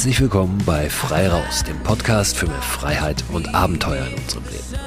[0.00, 4.82] Herzlich willkommen bei Frei Raus, dem Podcast für mehr Freiheit und Abenteuer in unserem Leben.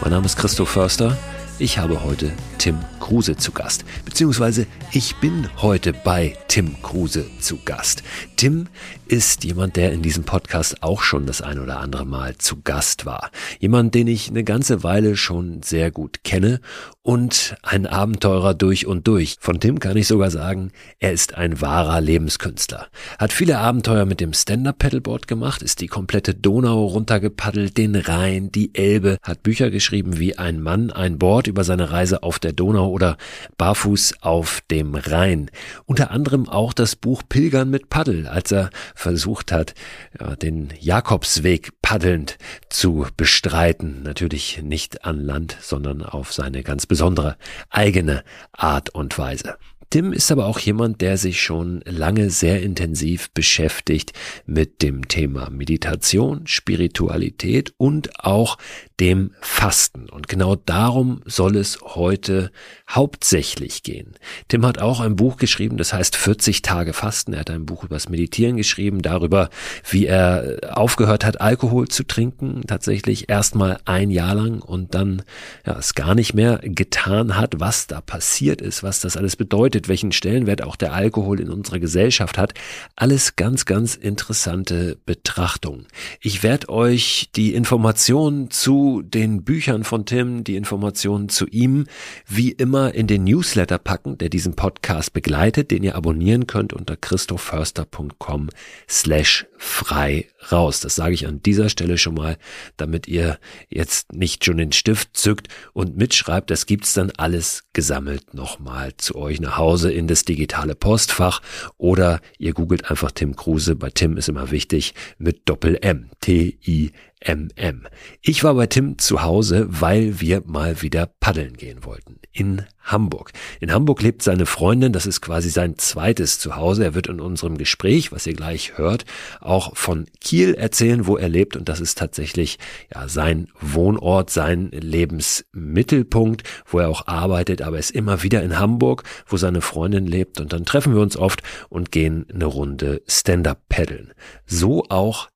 [0.00, 1.18] Mein Name ist Christoph Förster.
[1.58, 3.84] Ich habe heute Tim Kruse zu Gast.
[4.06, 8.02] Beziehungsweise ich bin heute bei Tim Kruse zu Gast.
[8.36, 8.68] Tim
[9.06, 13.04] ist jemand, der in diesem Podcast auch schon das ein oder andere Mal zu Gast
[13.04, 13.30] war.
[13.58, 16.62] Jemand, den ich eine ganze Weile schon sehr gut kenne
[17.04, 19.36] und ein Abenteurer durch und durch.
[19.38, 22.88] Von Tim kann ich sogar sagen, er ist ein wahrer Lebenskünstler.
[23.18, 28.74] Hat viele Abenteuer mit dem Stand-Up-Paddleboard gemacht, ist die komplette Donau runtergepaddelt, den Rhein, die
[28.74, 32.88] Elbe, hat Bücher geschrieben wie Ein Mann, ein Board über seine Reise auf der Donau
[32.88, 33.18] oder
[33.58, 35.50] Barfuß auf dem Rhein.
[35.84, 39.74] Unter anderem auch das Buch Pilgern mit Paddel, als er versucht hat,
[40.18, 42.38] ja, den Jakobsweg paddelnd
[42.70, 44.02] zu bestreiten.
[44.02, 47.36] Natürlich nicht an Land, sondern auf seine ganz besondere
[47.70, 49.58] eigene Art und Weise.
[49.90, 54.12] Tim ist aber auch jemand, der sich schon lange sehr intensiv beschäftigt
[54.46, 58.58] mit dem Thema Meditation, Spiritualität und auch
[59.00, 60.08] dem Fasten.
[60.08, 62.52] Und genau darum soll es heute
[62.88, 64.14] hauptsächlich gehen.
[64.48, 67.32] Tim hat auch ein Buch geschrieben, das heißt 40 Tage Fasten.
[67.32, 69.50] Er hat ein Buch über das Meditieren geschrieben, darüber,
[69.90, 75.22] wie er aufgehört hat, Alkohol zu trinken, tatsächlich erstmal ein Jahr lang und dann
[75.66, 79.73] ja, es gar nicht mehr getan hat, was da passiert ist, was das alles bedeutet,
[79.88, 82.54] welchen Stellenwert auch der Alkohol in unserer Gesellschaft hat.
[82.96, 85.86] Alles ganz, ganz interessante Betrachtungen.
[86.20, 91.86] Ich werde euch die Informationen zu den Büchern von Tim, die Informationen zu ihm,
[92.26, 96.96] wie immer in den Newsletter packen, der diesen Podcast begleitet, den ihr abonnieren könnt unter
[96.96, 98.50] christophförster.com
[98.88, 100.80] slash frei raus.
[100.80, 102.36] Das sage ich an dieser Stelle schon mal,
[102.76, 106.50] damit ihr jetzt nicht schon den Stift zückt und mitschreibt.
[106.50, 111.40] Das gibt's dann alles gesammelt nochmal zu euch nach Hause in das digitale Postfach
[111.78, 113.76] oder ihr googelt einfach Tim Kruse.
[113.76, 116.10] Bei Tim ist immer wichtig mit Doppel M.
[116.20, 116.92] T-I
[117.26, 117.86] MM.
[118.20, 122.18] Ich war bei Tim zu Hause, weil wir mal wieder paddeln gehen wollten.
[122.32, 123.32] In Hamburg.
[123.60, 126.84] In Hamburg lebt seine Freundin, das ist quasi sein zweites Zuhause.
[126.84, 129.06] Er wird in unserem Gespräch, was ihr gleich hört,
[129.40, 132.58] auch von Kiel erzählen, wo er lebt und das ist tatsächlich
[132.94, 138.58] ja sein Wohnort, sein Lebensmittelpunkt, wo er auch arbeitet, aber er ist immer wieder in
[138.58, 143.02] Hamburg, wo seine Freundin lebt und dann treffen wir uns oft und gehen eine Runde
[143.06, 144.12] Stand-up paddeln.
[144.46, 145.28] So auch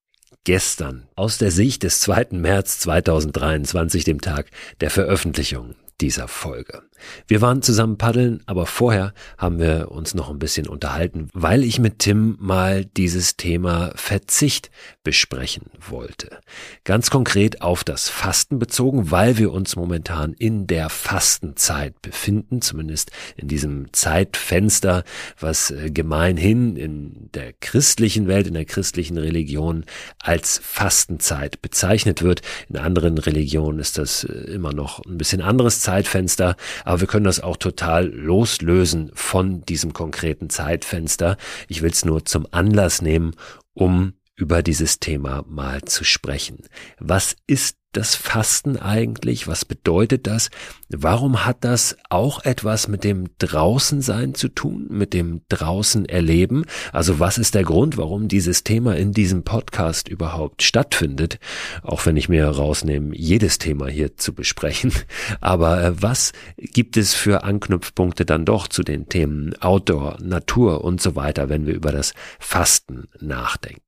[0.44, 2.28] gestern aus der Sicht des 2.
[2.32, 4.50] März 2023, dem Tag
[4.81, 6.82] der Veröffentlichung dieser Folge.
[7.26, 11.78] Wir waren zusammen paddeln, aber vorher haben wir uns noch ein bisschen unterhalten, weil ich
[11.78, 14.70] mit Tim mal dieses Thema Verzicht
[15.04, 16.41] besprechen wollte.
[16.84, 23.10] Ganz konkret auf das Fasten bezogen, weil wir uns momentan in der Fastenzeit befinden, zumindest
[23.36, 25.04] in diesem Zeitfenster,
[25.38, 29.84] was äh, gemeinhin in der christlichen Welt, in der christlichen Religion
[30.19, 32.42] als Fastenzeit bezeichnet wird.
[32.69, 36.54] In anderen Religionen ist das äh, immer noch ein bisschen anderes Zeitfenster,
[36.84, 41.38] aber wir können das auch total loslösen von diesem konkreten Zeitfenster.
[41.66, 43.34] Ich will es nur zum Anlass nehmen,
[43.72, 46.65] um über dieses Thema mal zu sprechen.
[46.98, 49.49] Was ist das Fasten eigentlich?
[49.49, 50.50] Was bedeutet das?
[50.88, 56.65] Warum hat das auch etwas mit dem Draußensein zu tun, mit dem Draußen erleben?
[56.93, 61.38] Also was ist der Grund, warum dieses Thema in diesem Podcast überhaupt stattfindet?
[61.82, 64.93] Auch wenn ich mir rausnehme, jedes Thema hier zu besprechen.
[65.41, 71.00] Aber äh, was gibt es für Anknüpfpunkte dann doch zu den Themen Outdoor, Natur und
[71.00, 73.88] so weiter, wenn wir über das Fasten nachdenken?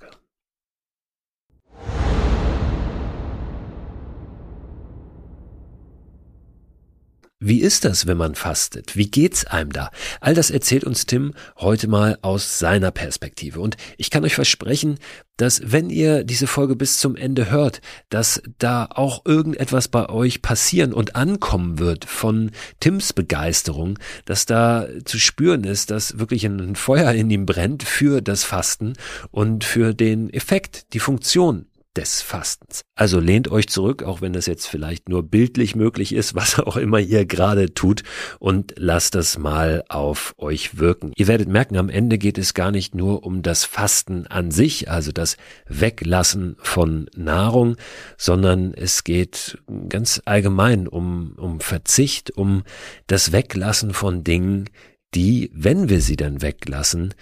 [7.43, 8.95] Wie ist das, wenn man fastet?
[8.95, 9.89] Wie geht's einem da?
[10.19, 13.59] All das erzählt uns Tim heute mal aus seiner Perspektive.
[13.59, 14.99] Und ich kann euch versprechen,
[15.37, 20.43] dass wenn ihr diese Folge bis zum Ende hört, dass da auch irgendetwas bei euch
[20.43, 26.75] passieren und ankommen wird von Tims Begeisterung, dass da zu spüren ist, dass wirklich ein
[26.75, 28.93] Feuer in ihm brennt für das Fasten
[29.31, 31.65] und für den Effekt, die Funktion
[31.97, 32.81] des Fastens.
[32.95, 36.77] Also lehnt euch zurück, auch wenn das jetzt vielleicht nur bildlich möglich ist, was auch
[36.77, 38.03] immer ihr gerade tut,
[38.39, 41.11] und lasst das mal auf euch wirken.
[41.15, 44.89] Ihr werdet merken, am Ende geht es gar nicht nur um das Fasten an sich,
[44.89, 47.75] also das Weglassen von Nahrung,
[48.17, 49.57] sondern es geht
[49.89, 52.63] ganz allgemein um, um Verzicht, um
[53.07, 54.69] das Weglassen von Dingen,
[55.13, 57.13] die, wenn wir sie dann weglassen,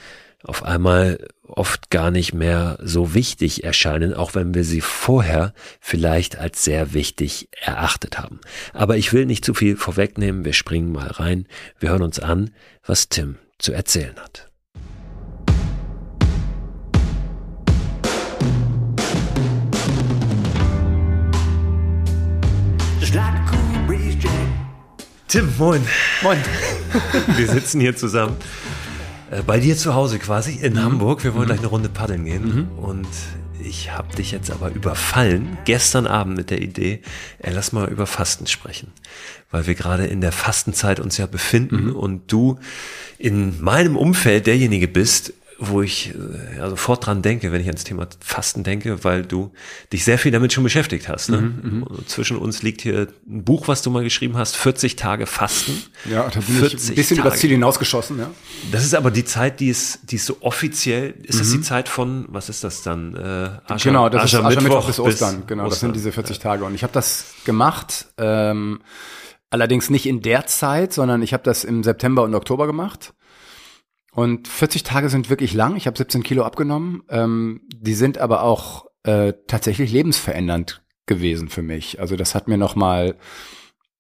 [0.44, 6.38] auf einmal oft gar nicht mehr so wichtig erscheinen, auch wenn wir sie vorher vielleicht
[6.38, 8.40] als sehr wichtig erachtet haben.
[8.74, 11.48] Aber ich will nicht zu viel vorwegnehmen, wir springen mal rein,
[11.80, 12.52] wir hören uns an,
[12.86, 14.46] was Tim zu erzählen hat.
[25.28, 25.86] Tim, moin.
[26.24, 26.40] Moin.
[27.38, 28.36] Wir sitzen hier zusammen
[29.32, 30.84] äh, bei dir zu Hause quasi in mhm.
[30.84, 31.24] Hamburg.
[31.24, 31.48] Wir wollen mhm.
[31.48, 32.70] gleich eine Runde paddeln gehen.
[32.74, 32.80] Mhm.
[32.80, 33.08] Und
[33.62, 37.02] ich habe dich jetzt aber überfallen, gestern Abend mit der Idee,
[37.40, 38.92] ey, lass mal über Fasten sprechen.
[39.52, 41.96] Weil wir gerade in der Fastenzeit uns ja befinden mhm.
[41.96, 42.60] und du
[43.18, 47.84] in meinem Umfeld derjenige bist, wo ich äh, ja, sofort dran denke, wenn ich ans
[47.84, 49.52] Thema Fasten denke, weil du
[49.92, 51.30] dich sehr viel damit schon beschäftigt hast.
[51.30, 51.38] Ne?
[51.42, 52.08] Mhm, mhm.
[52.08, 55.84] zwischen uns liegt hier ein Buch, was du mal geschrieben hast, 40 Tage Fasten.
[56.10, 57.22] Ja, da bin ich ein bisschen Tage.
[57.22, 58.20] über das Ziel hinausgeschossen.
[58.20, 58.32] Ja.
[58.72, 61.40] Das ist aber die Zeit, die ist, die ist so offiziell, ist mhm.
[61.40, 61.64] das die mhm.
[61.64, 63.16] Zeit von, was ist das dann?
[63.16, 63.20] Äh,
[63.72, 65.38] Ascher, genau, das Ascher ist Aschermittwoch bis Ostern.
[65.40, 65.70] Bis genau, Ostern.
[65.70, 66.64] das sind diese 40 Tage.
[66.64, 68.80] Und ich habe das gemacht, ähm,
[69.50, 73.14] allerdings nicht in der Zeit, sondern ich habe das im September und Oktober gemacht.
[74.12, 75.76] Und 40 Tage sind wirklich lang.
[75.76, 77.04] Ich habe 17 Kilo abgenommen.
[77.10, 82.00] Ähm, die sind aber auch äh, tatsächlich lebensverändernd gewesen für mich.
[82.00, 83.16] Also das hat mir nochmal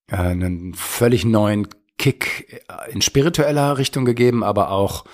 [0.07, 5.05] äh, einen völlig neuen Kick in spiritueller Richtung gegeben, aber auch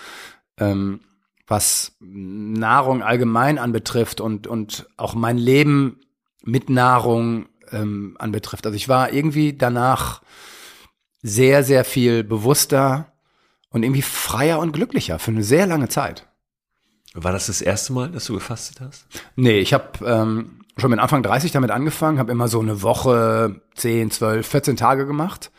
[0.60, 1.02] ähm,
[1.48, 6.02] was Nahrung allgemein anbetrifft und, und auch mein Leben
[6.44, 8.66] mit Nahrung ähm, anbetrifft.
[8.66, 10.22] Also ich war irgendwie danach
[11.22, 13.12] sehr, sehr viel bewusster
[13.76, 16.30] und irgendwie freier und glücklicher für eine sehr lange Zeit.
[17.14, 19.06] War das das erste Mal, dass du gefastet hast?
[19.36, 23.60] Nee, ich habe ähm, schon mit Anfang 30 damit angefangen, habe immer so eine Woche,
[23.76, 25.52] 10, 12, 14 Tage gemacht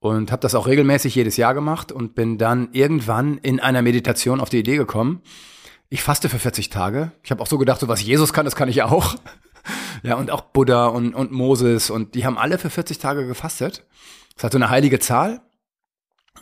[0.00, 4.38] und habe das auch regelmäßig jedes Jahr gemacht und bin dann irgendwann in einer Meditation
[4.38, 5.22] auf die Idee gekommen,
[5.88, 7.12] ich faste für 40 Tage.
[7.22, 9.14] Ich habe auch so gedacht, so was Jesus kann, das kann ich auch.
[10.02, 13.86] ja, und auch Buddha und, und Moses und die haben alle für 40 Tage gefastet.
[14.34, 15.40] Das hat so eine heilige Zahl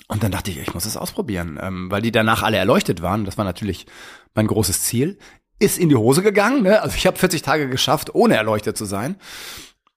[0.08, 3.24] und dann dachte ich, ich muss es ausprobieren, ähm, weil die danach alle erleuchtet waren.
[3.24, 3.86] Das war natürlich
[4.34, 5.18] mein großes Ziel.
[5.58, 6.62] Ist in die Hose gegangen.
[6.62, 6.80] Ne?
[6.80, 9.16] Also ich habe 40 Tage geschafft, ohne erleuchtet zu sein.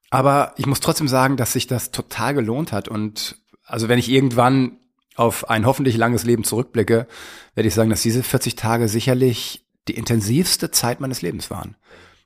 [0.10, 2.88] Aber ich muss trotzdem sagen, dass sich das total gelohnt hat.
[2.88, 4.80] Und also wenn ich irgendwann
[5.16, 7.06] auf ein hoffentlich langes Leben zurückblicke,
[7.54, 11.76] werde ich sagen, dass diese 40 Tage sicherlich die intensivste Zeit meines Lebens waren.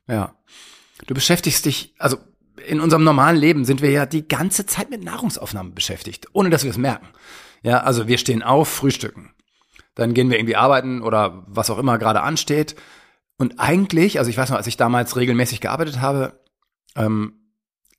[0.06, 0.34] Ja.
[1.06, 2.18] Du beschäftigst dich, also
[2.66, 6.62] in unserem normalen Leben sind wir ja die ganze Zeit mit Nahrungsaufnahme beschäftigt, ohne dass
[6.62, 7.08] wir es merken.
[7.64, 9.32] Ja, also wir stehen auf, frühstücken.
[9.94, 12.76] Dann gehen wir irgendwie arbeiten oder was auch immer gerade ansteht.
[13.38, 16.40] Und eigentlich, also ich weiß noch, als ich damals regelmäßig gearbeitet habe,
[16.94, 17.40] ähm,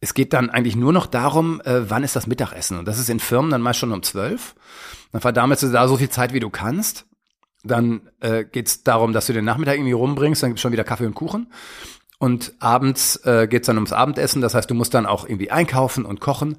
[0.01, 2.77] es geht dann eigentlich nur noch darum, äh, wann ist das Mittagessen.
[2.77, 4.55] Und das ist in Firmen dann meist schon um zwölf.
[5.11, 7.07] Dann verdammst du da so viel Zeit, wie du kannst.
[7.63, 10.83] Dann äh, geht es darum, dass du den Nachmittag irgendwie rumbringst, dann gibt's schon wieder
[10.83, 11.51] Kaffee und Kuchen.
[12.19, 16.05] Und abends äh, geht dann ums Abendessen, das heißt, du musst dann auch irgendwie einkaufen
[16.05, 16.57] und kochen.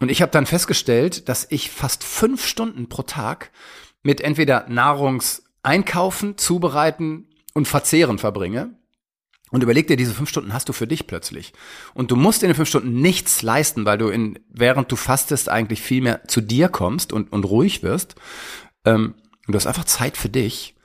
[0.00, 3.50] Und ich habe dann festgestellt, dass ich fast fünf Stunden pro Tag
[4.02, 8.78] mit entweder Nahrungseinkaufen, Zubereiten und Verzehren verbringe.
[9.50, 11.52] Und überleg dir, diese fünf Stunden hast du für dich plötzlich.
[11.94, 15.48] Und du musst in den fünf Stunden nichts leisten, weil du in, während du fastest
[15.48, 18.14] eigentlich viel mehr zu dir kommst und, und ruhig wirst.
[18.84, 19.14] Ähm,
[19.46, 20.76] und du hast einfach Zeit für dich.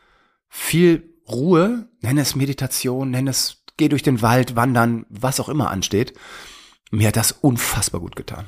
[0.47, 5.69] Viel Ruhe, nenn es Meditation, nenn es geh durch den Wald, wandern, was auch immer
[5.69, 6.13] ansteht.
[6.91, 8.45] Mir hat das unfassbar gut getan.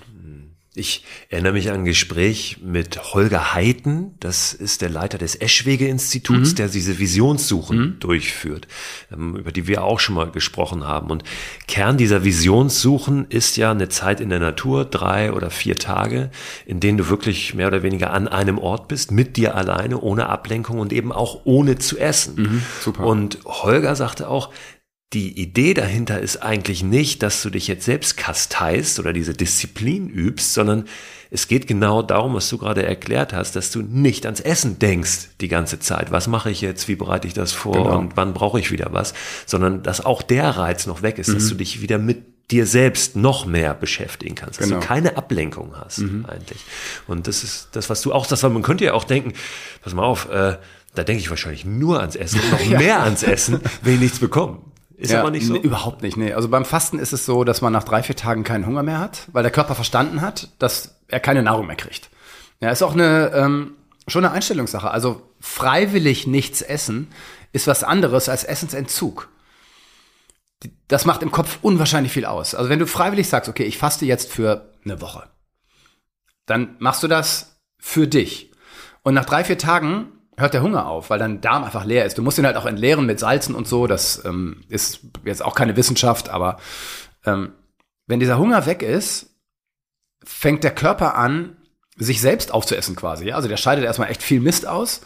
[0.78, 6.52] Ich erinnere mich an ein Gespräch mit Holger Heiten, das ist der Leiter des Eschwege-Instituts,
[6.52, 6.56] mhm.
[6.56, 8.00] der diese Visionssuchen mhm.
[8.00, 8.68] durchführt,
[9.12, 11.12] ähm, über die wir auch schon mal gesprochen haben.
[11.12, 11.24] Und
[11.68, 16.30] Kern dieser Visionssuchen ist ja eine Zeit in der Natur, drei oder vier Tage,
[16.66, 20.28] in denen du wirklich mehr oder weniger an einem Ort bist, mit dir alleine, ohne
[20.28, 22.36] Ablenkung und eben auch ohne zu essen.
[22.36, 23.06] Mhm, super.
[23.06, 24.52] Und Holger sagte auch,
[25.14, 30.10] die Idee dahinter ist eigentlich nicht, dass du dich jetzt selbst kasteist oder diese Disziplin
[30.10, 30.86] übst, sondern
[31.32, 35.30] es geht genau darum, was du gerade erklärt hast, dass du nicht ans Essen denkst
[35.42, 36.12] die ganze Zeit.
[36.12, 36.88] Was mache ich jetzt?
[36.88, 37.74] Wie bereite ich das vor?
[37.74, 37.98] Genau.
[37.98, 39.14] Und wann brauche ich wieder was?
[39.46, 41.34] Sondern dass auch der Reiz noch weg ist, mhm.
[41.36, 44.80] dass du dich wieder mit dir selbst noch mehr beschäftigen kannst, dass genau.
[44.80, 46.26] du keine Ablenkung hast mhm.
[46.28, 46.60] eigentlich.
[47.08, 49.34] Und das ist das, was du auch sagst, man könnte ja auch denken,
[49.82, 50.58] pass mal auf, äh,
[50.94, 52.78] da denke ich wahrscheinlich nur ans Essen und noch ja.
[52.78, 54.60] mehr ans Essen, wenn ich nichts bekomme.
[54.98, 55.54] Ist ja, aber nicht so?
[55.54, 56.34] Nee, überhaupt nicht, nee.
[56.34, 59.00] Also beim Fasten ist es so, dass man nach drei, vier Tagen keinen Hunger mehr
[59.00, 62.10] hat, weil der Körper verstanden hat, dass er keine Nahrung mehr kriegt.
[62.62, 63.76] Ja, ist auch eine, ähm,
[64.08, 64.90] schon eine Einstellungssache.
[64.90, 67.10] Also freiwillig nichts essen
[67.52, 69.30] ist was anderes als Essensentzug.
[70.88, 72.56] Das macht im Kopf unwahrscheinlich viel aus.
[72.56, 75.30] Also wenn du freiwillig sagst, okay, ich faste jetzt für eine Woche,
[76.46, 78.52] dann machst du das für dich.
[79.04, 82.18] Und nach drei, vier Tagen hört der Hunger auf, weil dein Darm einfach leer ist.
[82.18, 83.88] Du musst ihn halt auch entleeren mit Salzen und so.
[83.88, 86.58] Das ähm, ist jetzt auch keine Wissenschaft, aber
[87.26, 87.54] ähm,
[88.08, 89.36] wenn dieser Hunger weg ist,
[90.24, 91.58] fängt der Körper an,
[91.98, 93.32] sich selbst aufzuessen quasi.
[93.32, 95.02] Also der scheidet erstmal echt viel Mist aus.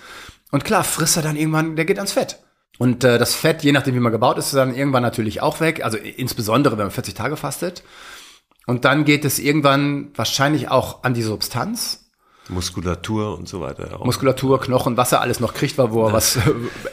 [0.52, 2.40] Und klar, frisst er dann irgendwann, der geht ans Fett.
[2.80, 5.60] Und äh, das Fett, je nachdem wie man gebaut ist, ist dann irgendwann natürlich auch
[5.60, 5.84] weg.
[5.84, 7.84] Also insbesondere, wenn man 40 Tage fastet.
[8.66, 12.09] Und dann geht es irgendwann wahrscheinlich auch an die Substanz.
[12.50, 14.00] Muskulatur und so weiter.
[14.00, 14.06] Auch.
[14.06, 16.40] Muskulatur, Knochen, was er alles noch kriegt, wo er was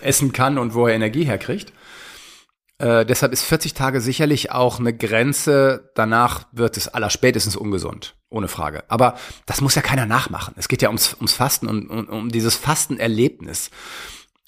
[0.03, 1.73] essen kann und wo er Energie herkriegt.
[2.79, 5.91] Äh, deshalb ist 40 Tage sicherlich auch eine Grenze.
[5.95, 8.85] Danach wird es allerspätestens ungesund, ohne Frage.
[8.89, 9.15] Aber
[9.47, 10.55] das muss ja keiner nachmachen.
[10.59, 13.71] Es geht ja ums, ums Fasten und um, um dieses Fastenerlebnis.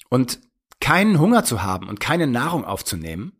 [0.09, 0.39] Und
[0.79, 3.33] keinen Hunger zu haben und keine Nahrung aufzunehmen,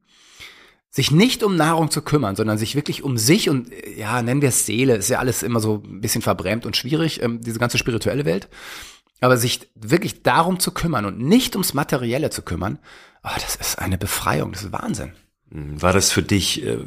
[0.92, 4.50] sich nicht um Nahrung zu kümmern, sondern sich wirklich um sich und ja, nennen wir
[4.50, 7.78] es Seele, ist ja alles immer so ein bisschen verbrämt und schwierig, ähm, diese ganze
[7.78, 8.50] spirituelle Welt.
[9.22, 12.80] Aber sich wirklich darum zu kümmern und nicht ums Materielle zu kümmern,
[13.24, 15.12] oh, das ist eine Befreiung, das ist Wahnsinn.
[15.52, 16.80] Hm, war das für dich äh,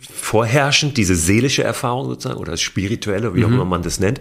[0.00, 3.54] vorherrschend, diese seelische Erfahrung sozusagen, oder das spirituelle, wie auch mhm.
[3.54, 4.20] immer man das nennt,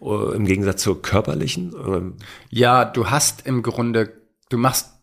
[0.00, 2.16] äh, im Gegensatz zur körperlichen?
[2.50, 4.12] Ja, du hast im Grunde,
[4.50, 4.97] du machst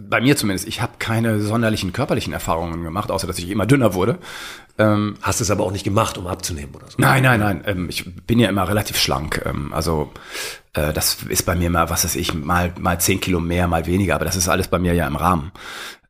[0.00, 3.94] bei mir zumindest, ich habe keine sonderlichen körperlichen Erfahrungen gemacht, außer dass ich immer dünner
[3.94, 4.18] wurde.
[4.76, 6.96] Ähm, Hast es aber auch nicht gemacht, um abzunehmen oder so?
[6.98, 7.62] Nein, nein, nein.
[7.64, 9.40] Ähm, ich bin ja immer relativ schlank.
[9.44, 10.12] Ähm, also
[10.72, 13.86] äh, das ist bei mir mal, was weiß ich, mal mal zehn Kilo mehr, mal
[13.86, 14.16] weniger.
[14.16, 15.52] Aber das ist alles bei mir ja im Rahmen.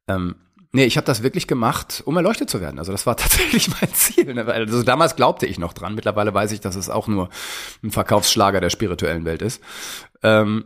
[0.09, 0.37] Ähm,
[0.73, 2.79] nee, ich habe das wirklich gemacht, um erleuchtet zu werden.
[2.79, 4.33] Also das war tatsächlich mein Ziel.
[4.33, 4.47] Ne?
[4.47, 5.95] Also damals glaubte ich noch dran.
[5.95, 7.29] Mittlerweile weiß ich, dass es auch nur
[7.83, 9.63] ein Verkaufsschlager der spirituellen Welt ist.
[10.23, 10.65] Ähm,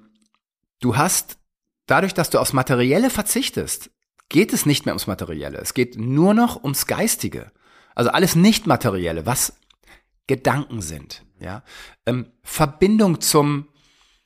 [0.81, 1.39] du hast
[1.89, 3.91] dadurch, dass du aufs Materielle verzichtest,
[4.29, 5.59] geht es nicht mehr ums Materielle.
[5.59, 7.51] Es geht nur noch ums Geistige.
[7.95, 9.55] Also alles Nicht-Materielle, was
[10.27, 11.25] Gedanken sind.
[11.41, 11.63] Ja,
[12.07, 13.69] ähm, Verbindung zum,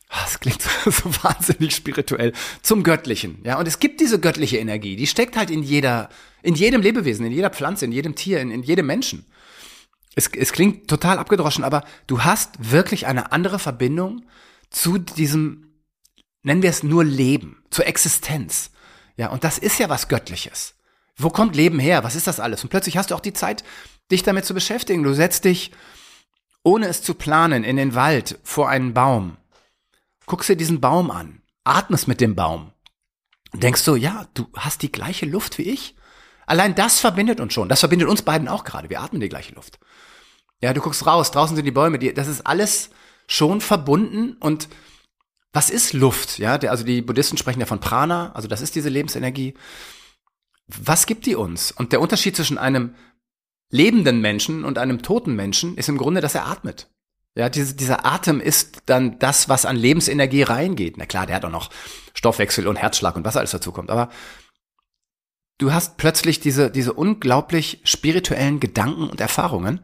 [0.09, 3.40] ah, das klingt so wahnsinnig spirituell, zum Göttlichen.
[3.45, 6.09] Ja, und es gibt diese göttliche Energie, die steckt halt in jeder,
[6.42, 9.26] in jedem Lebewesen, in jeder Pflanze, in jedem Tier, in, in jedem Menschen.
[10.14, 14.26] Es, es klingt total abgedroschen, aber du hast wirklich eine andere Verbindung
[14.71, 15.71] zu diesem
[16.42, 18.70] nennen wir es nur Leben, zur Existenz.
[19.16, 20.75] Ja, und das ist ja was Göttliches.
[21.16, 22.04] Wo kommt Leben her?
[22.04, 22.62] Was ist das alles?
[22.62, 23.64] Und plötzlich hast du auch die Zeit,
[24.11, 25.02] dich damit zu beschäftigen.
[25.02, 25.72] Du setzt dich,
[26.62, 29.37] ohne es zu planen, in den Wald vor einen Baum.
[30.26, 32.72] Guckst dir diesen Baum an, atmest mit dem Baum.
[33.52, 35.94] Denkst du, ja, du hast die gleiche Luft wie ich?
[36.46, 37.68] Allein das verbindet uns schon.
[37.68, 38.88] Das verbindet uns beiden auch gerade.
[38.88, 39.78] Wir atmen die gleiche Luft.
[40.61, 42.90] Ja, du guckst raus, draußen sind die Bäume, die, das ist alles
[43.26, 44.68] schon verbunden und
[45.52, 46.38] was ist Luft?
[46.38, 49.54] Ja, der, also die Buddhisten sprechen ja von Prana, also das ist diese Lebensenergie.
[50.66, 51.73] Was gibt die uns?
[51.73, 52.94] Und der Unterschied zwischen einem
[53.71, 56.88] lebenden Menschen und einem toten Menschen ist im Grunde, dass er atmet.
[57.35, 60.97] Ja, diese, dieser Atem ist dann das, was an Lebensenergie reingeht.
[60.99, 61.71] Na klar, der hat auch noch
[62.14, 63.90] Stoffwechsel und Herzschlag und was alles dazu kommt.
[63.90, 64.11] Aber
[65.56, 69.80] du hast plötzlich diese, diese unglaublich spirituellen Gedanken und Erfahrungen.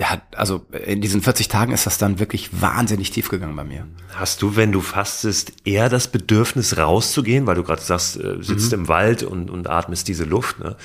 [0.00, 3.64] Der hat, also in diesen 40 Tagen ist das dann wirklich wahnsinnig tief gegangen bei
[3.64, 3.86] mir.
[4.14, 8.72] Hast du, wenn du fastest, eher das Bedürfnis rauszugehen, weil du gerade sagst, äh, sitzt
[8.72, 8.78] mhm.
[8.78, 10.76] im Wald und, und atmest diese Luft, ne?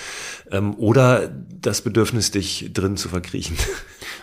[0.51, 3.57] Ähm, oder das Bedürfnis, dich drin zu verkriechen?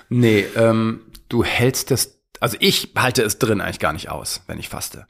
[0.08, 4.58] Nee, ähm, du hältst das, also ich halte es drin eigentlich gar nicht aus, wenn
[4.58, 5.06] ich faste.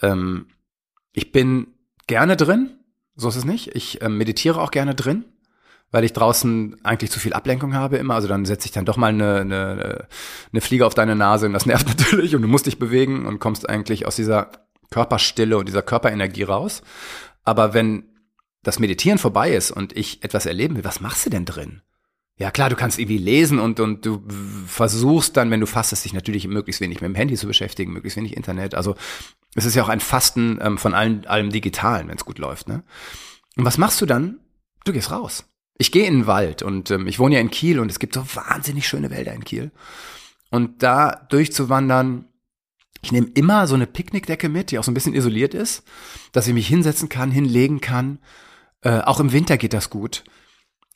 [0.00, 0.46] Ähm,
[1.12, 1.68] ich bin
[2.08, 2.72] gerne drin,
[3.14, 3.76] so ist es nicht.
[3.76, 5.24] Ich äh, meditiere auch gerne drin,
[5.92, 8.14] weil ich draußen eigentlich zu viel Ablenkung habe immer.
[8.14, 10.08] Also dann setze ich dann doch mal eine, eine,
[10.50, 13.38] eine Fliege auf deine Nase und das nervt natürlich und du musst dich bewegen und
[13.38, 14.50] kommst eigentlich aus dieser
[14.90, 16.82] Körperstille und dieser Körperenergie raus.
[17.44, 18.04] Aber wenn
[18.62, 21.82] das Meditieren vorbei ist und ich etwas erleben will, was machst du denn drin?
[22.38, 24.22] Ja klar, du kannst irgendwie lesen und, und du
[24.66, 28.16] versuchst dann, wenn du fastest, dich natürlich möglichst wenig mit dem Handy zu beschäftigen, möglichst
[28.16, 28.74] wenig Internet.
[28.74, 28.96] Also
[29.54, 32.68] es ist ja auch ein Fasten ähm, von allen, allem Digitalen, wenn es gut läuft.
[32.68, 32.82] Ne?
[33.56, 34.40] Und was machst du dann?
[34.84, 35.44] Du gehst raus.
[35.82, 38.14] Ich gehe in den Wald und ähm, ich wohne ja in Kiel und es gibt
[38.14, 39.72] so wahnsinnig schöne Wälder in Kiel.
[40.48, 42.26] Und da durchzuwandern,
[43.00, 45.82] ich nehme immer so eine Picknickdecke mit, die auch so ein bisschen isoliert ist,
[46.30, 48.20] dass ich mich hinsetzen kann, hinlegen kann.
[48.82, 50.22] Äh, auch im Winter geht das gut.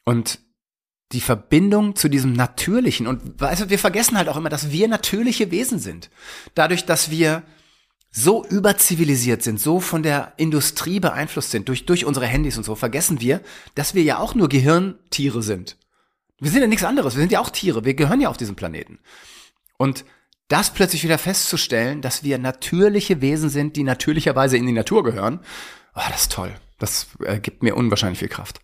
[0.05, 0.39] Und
[1.11, 3.09] die Verbindung zu diesem Natürlichen.
[3.09, 6.11] Und weißt du, wir vergessen halt auch immer, dass wir natürliche Wesen sind.
[6.55, 7.43] Dadurch, dass wir
[8.11, 12.75] so überzivilisiert sind, so von der Industrie beeinflusst sind, durch, durch unsere Handys und so,
[12.75, 13.41] vergessen wir,
[13.75, 15.77] dass wir ja auch nur Gehirntiere sind.
[16.39, 18.57] Wir sind ja nichts anderes, wir sind ja auch Tiere, wir gehören ja auf diesem
[18.57, 18.99] Planeten.
[19.77, 20.05] Und
[20.49, 25.41] das plötzlich wieder festzustellen, dass wir natürliche Wesen sind, die natürlicherweise in die Natur gehören,
[25.95, 26.55] oh, das ist toll.
[26.79, 28.61] Das äh, gibt mir unwahrscheinlich viel Kraft.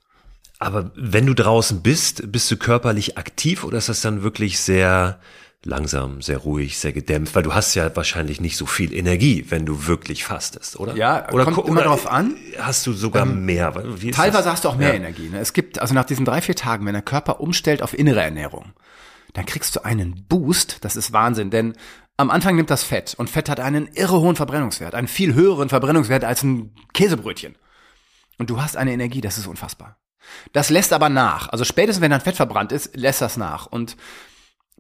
[0.58, 5.18] Aber wenn du draußen bist, bist du körperlich aktiv oder ist das dann wirklich sehr
[5.64, 7.34] langsam, sehr ruhig, sehr gedämpft?
[7.34, 10.96] Weil du hast ja wahrscheinlich nicht so viel Energie, wenn du wirklich fastest, oder?
[10.96, 12.36] Ja, oder kommt immer darauf an.
[12.58, 13.72] Hast du sogar ähm, mehr?
[13.72, 14.46] teilweise das?
[14.46, 14.94] hast du auch mehr ja.
[14.94, 15.28] Energie.
[15.28, 15.38] Ne?
[15.38, 18.72] Es gibt, also nach diesen drei, vier Tagen, wenn der Körper umstellt auf innere Ernährung,
[19.32, 21.74] dann kriegst du einen Boost, das ist Wahnsinn, denn
[22.16, 25.68] am Anfang nimmt das Fett und Fett hat einen irre hohen Verbrennungswert, einen viel höheren
[25.68, 27.56] Verbrennungswert als ein Käsebrötchen.
[28.38, 29.96] Und du hast eine Energie, das ist unfassbar.
[30.52, 31.48] Das lässt aber nach.
[31.48, 33.66] Also spätestens, wenn dann Fett verbrannt ist, lässt das nach.
[33.66, 33.96] Und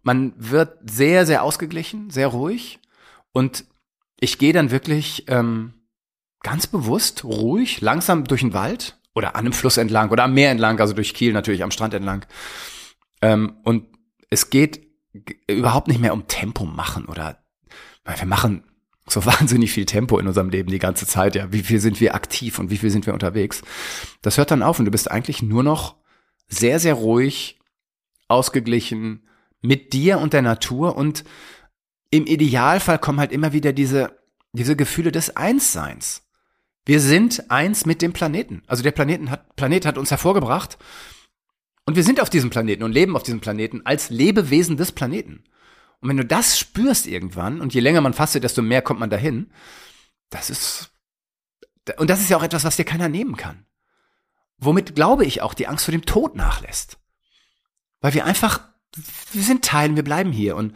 [0.02, 2.80] man wird sehr, sehr ausgeglichen, sehr ruhig.
[3.32, 3.64] Und
[4.18, 5.74] ich gehe dann wirklich ähm,
[6.42, 10.50] ganz bewusst, ruhig, langsam durch den Wald oder an einem Fluss entlang oder am Meer
[10.50, 12.26] entlang, also durch Kiel natürlich, am Strand entlang.
[13.20, 13.86] Ähm, und
[14.30, 14.86] es geht
[15.46, 17.38] überhaupt nicht mehr um Tempo machen oder
[18.04, 18.64] wir machen
[19.06, 21.34] so wahnsinnig viel Tempo in unserem Leben die ganze Zeit.
[21.34, 23.62] Ja, wie viel sind wir aktiv und wie viel sind wir unterwegs?
[24.22, 25.96] Das hört dann auf und du bist eigentlich nur noch
[26.48, 27.58] sehr, sehr ruhig,
[28.28, 29.26] ausgeglichen
[29.62, 31.24] mit dir und der Natur und
[32.10, 34.18] im Idealfall kommen halt immer wieder diese,
[34.52, 36.28] diese Gefühle des Einsseins.
[36.84, 38.62] Wir sind eins mit dem Planeten.
[38.66, 40.76] Also der Planeten hat, Planet hat uns hervorgebracht
[41.86, 45.44] und wir sind auf diesem Planeten und leben auf diesem Planeten als Lebewesen des Planeten.
[46.00, 49.10] Und wenn du das spürst irgendwann, und je länger man fastet, desto mehr kommt man
[49.10, 49.52] dahin,
[50.30, 50.90] das ist,
[51.96, 53.66] und das ist ja auch etwas, was dir keiner nehmen kann.
[54.58, 56.98] Womit, glaube ich, auch die Angst vor dem Tod nachlässt.
[58.00, 58.71] Weil wir einfach,
[59.32, 60.56] wir sind Teilen, wir bleiben hier.
[60.56, 60.74] Und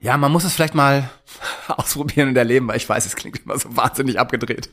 [0.00, 1.08] ja, man muss es vielleicht mal
[1.68, 4.70] ausprobieren und erleben, weil ich weiß, es klingt immer so wahnsinnig abgedreht.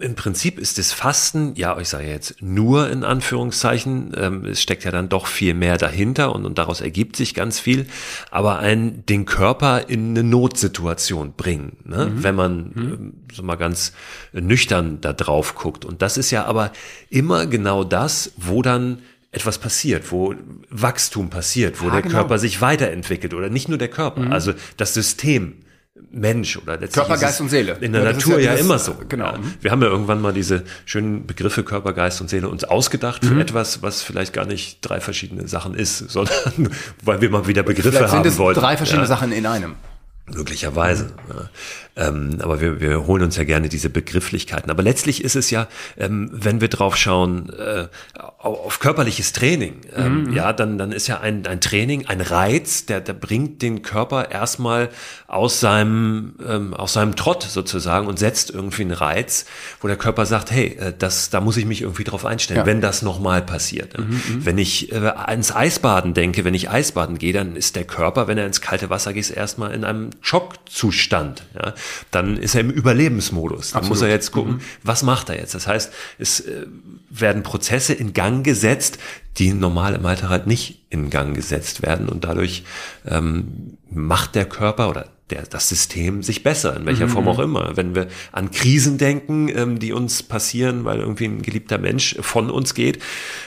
[0.00, 4.82] Im Prinzip ist das Fasten, ja, ich sage jetzt nur in Anführungszeichen, ähm, es steckt
[4.82, 7.86] ja dann doch viel mehr dahinter und, und daraus ergibt sich ganz viel,
[8.32, 12.06] aber ein den Körper in eine Notsituation bringen, ne?
[12.06, 12.24] Mhm.
[12.24, 12.92] wenn man mhm.
[12.92, 13.92] ähm, so mal ganz
[14.32, 15.84] nüchtern da drauf guckt.
[15.84, 16.72] Und das ist ja aber
[17.08, 18.98] immer genau das, wo dann
[19.34, 20.34] etwas passiert, wo
[20.70, 22.14] Wachstum passiert, wo ja, der genau.
[22.14, 24.32] Körper sich weiterentwickelt oder nicht nur der Körper, mhm.
[24.32, 25.64] also das System
[26.10, 27.76] Mensch oder letztlich Körper, Geist und Seele.
[27.80, 28.96] In der ja, Natur ja, ja immer so.
[29.08, 29.26] Genau.
[29.26, 29.38] Ja.
[29.60, 33.34] Wir haben ja irgendwann mal diese schönen Begriffe Körper, Geist und Seele uns ausgedacht für
[33.34, 33.40] mhm.
[33.40, 36.70] etwas, was vielleicht gar nicht drei verschiedene Sachen ist, sondern
[37.02, 38.60] weil wir mal wieder Begriffe vielleicht haben sind es wollten.
[38.60, 39.76] Drei verschiedene Sachen in einem.
[40.26, 41.12] Möglicherweise.
[41.28, 41.50] Ja.
[41.96, 44.70] Ähm, aber wir, wir holen uns ja gerne diese Begrifflichkeiten.
[44.70, 50.24] Aber letztlich ist es ja, ähm, wenn wir drauf schauen, äh, auf körperliches Training, ähm,
[50.24, 50.32] mhm.
[50.32, 54.30] ja, dann, dann ist ja ein, ein Training, ein Reiz, der, der bringt den Körper
[54.30, 54.88] erstmal
[55.28, 59.44] aus seinem, ähm, aus seinem Trott sozusagen und setzt irgendwie einen Reiz,
[59.80, 62.66] wo der Körper sagt, hey, äh, das, da muss ich mich irgendwie drauf einstellen, ja.
[62.66, 63.98] wenn das nochmal passiert.
[63.98, 67.84] Mhm, mhm, wenn ich äh, ans Eisbaden denke, wenn ich Eisbaden gehe, dann ist der
[67.84, 71.44] Körper, wenn er ins kalte Wasser geht, erstmal in einem Schockzustand.
[71.54, 71.74] Ja?
[72.10, 73.70] dann ist er im Überlebensmodus.
[73.70, 73.88] Dann Absolut.
[73.88, 74.60] muss er jetzt gucken, mhm.
[74.82, 75.54] was macht er jetzt?
[75.54, 76.66] Das heißt, es äh,
[77.10, 78.98] werden Prozesse in Gang gesetzt,
[79.38, 82.64] die normal im Alter halt nicht in Gang gesetzt werden und dadurch
[83.06, 87.10] ähm, macht der Körper oder der, das System sich besser, in welcher mhm.
[87.10, 87.76] Form auch immer.
[87.76, 92.50] Wenn wir an Krisen denken, ähm, die uns passieren, weil irgendwie ein geliebter Mensch von
[92.50, 93.02] uns geht,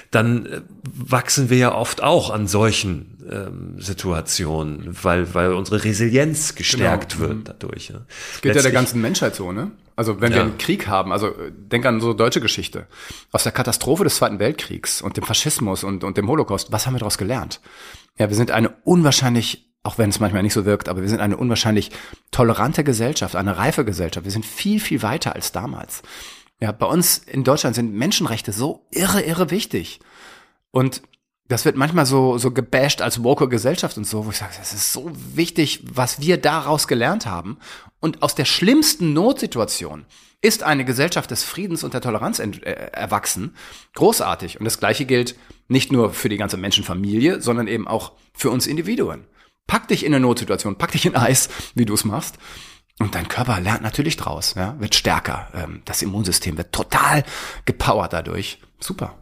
[0.09, 6.55] dann äh, wachsen wir ja oft auch an solchen ähm, Situationen, weil, weil unsere Resilienz
[6.55, 7.29] gestärkt genau.
[7.29, 7.43] wird mhm.
[7.43, 7.89] dadurch.
[7.89, 8.01] Ja.
[8.31, 9.71] Das geht ja der ganzen Menschheit so, ne?
[9.95, 10.37] Also wenn ja.
[10.37, 12.85] wir einen Krieg haben, also denk an so deutsche Geschichte.
[13.31, 16.93] Aus der Katastrophe des Zweiten Weltkriegs und dem Faschismus und, und dem Holocaust, was haben
[16.93, 17.61] wir daraus gelernt?
[18.19, 21.21] Ja, wir sind eine unwahrscheinlich auch wenn es manchmal nicht so wirkt, aber wir sind
[21.21, 21.91] eine unwahrscheinlich
[22.31, 24.25] tolerante Gesellschaft, eine reife Gesellschaft.
[24.25, 26.01] Wir sind viel, viel weiter als damals.
[26.59, 30.01] Ja, bei uns in Deutschland sind Menschenrechte so irre, irre wichtig.
[30.71, 31.03] Und
[31.47, 34.73] das wird manchmal so, so gebasht als woke Gesellschaft und so, wo ich sage, es
[34.73, 37.57] ist so wichtig, was wir daraus gelernt haben.
[38.01, 40.05] Und aus der schlimmsten Notsituation
[40.41, 42.49] ist eine Gesellschaft des Friedens und der Toleranz äh,
[42.91, 43.55] erwachsen.
[43.95, 44.59] Großartig.
[44.59, 45.37] Und das Gleiche gilt
[45.69, 49.25] nicht nur für die ganze Menschenfamilie, sondern eben auch für uns Individuen.
[49.67, 52.37] Pack dich in eine Notsituation, pack dich in Eis, wie du es machst.
[52.99, 55.49] Und dein Körper lernt natürlich draus, ja, wird stärker.
[55.53, 57.23] Ähm, das Immunsystem wird total
[57.65, 58.59] gepowert dadurch.
[58.79, 59.15] Super.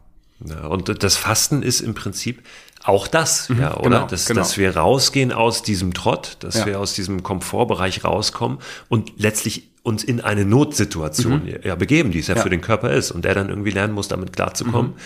[0.44, 2.42] Ja, und das Fasten ist im Prinzip
[2.84, 3.82] auch das, mhm, ja, oder?
[3.82, 4.40] Genau, dass, genau.
[4.40, 6.66] dass wir rausgehen aus diesem Trott, dass ja.
[6.66, 11.58] wir aus diesem Komfortbereich rauskommen und letztlich uns in eine Notsituation mhm.
[11.62, 13.94] ja, begeben, die es ja, ja, für den Körper ist und der dann irgendwie lernen
[13.94, 14.92] muss, damit klarzukommen.
[14.92, 14.96] Mhm.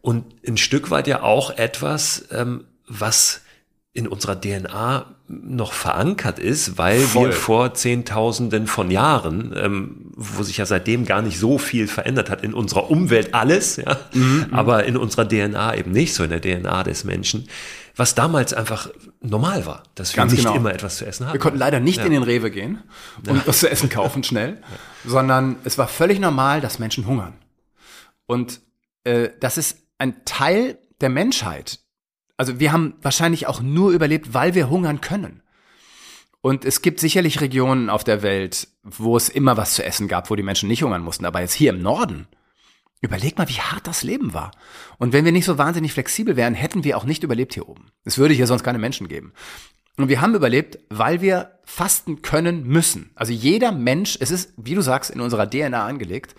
[0.00, 3.40] Und ein Stück weit ja auch etwas, ähm, was
[3.96, 7.28] in unserer DNA noch verankert ist, weil Voll.
[7.28, 12.30] wir vor Zehntausenden von Jahren, ähm, wo sich ja seitdem gar nicht so viel verändert
[12.30, 14.48] hat, in unserer Umwelt alles, ja, mhm.
[14.52, 17.48] aber in unserer DNA eben nicht, so in der DNA des Menschen,
[17.96, 18.90] was damals einfach
[19.22, 20.54] normal war, dass wir Ganz nicht genau.
[20.54, 21.34] immer etwas zu essen hatten.
[21.34, 22.04] Wir konnten leider nicht ja.
[22.04, 22.82] in den Rewe gehen
[23.26, 23.42] und ja.
[23.46, 25.10] was zu essen kaufen schnell, ja.
[25.10, 27.32] sondern es war völlig normal, dass Menschen hungern.
[28.26, 28.60] Und
[29.04, 31.80] äh, das ist ein Teil der Menschheit,
[32.36, 35.42] also wir haben wahrscheinlich auch nur überlebt, weil wir hungern können.
[36.40, 40.30] Und es gibt sicherlich Regionen auf der Welt, wo es immer was zu essen gab,
[40.30, 41.24] wo die Menschen nicht hungern mussten.
[41.24, 42.28] Aber jetzt hier im Norden,
[43.00, 44.52] überleg mal, wie hart das Leben war.
[44.98, 47.86] Und wenn wir nicht so wahnsinnig flexibel wären, hätten wir auch nicht überlebt hier oben.
[48.04, 49.32] Es würde hier sonst keine Menschen geben.
[49.96, 53.10] Und wir haben überlebt, weil wir fasten können müssen.
[53.14, 56.34] Also jeder Mensch, es ist, wie du sagst, in unserer DNA angelegt.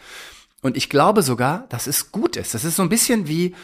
[0.61, 2.53] Und ich glaube sogar, dass es gut ist.
[2.53, 3.55] Das ist so ein bisschen wie,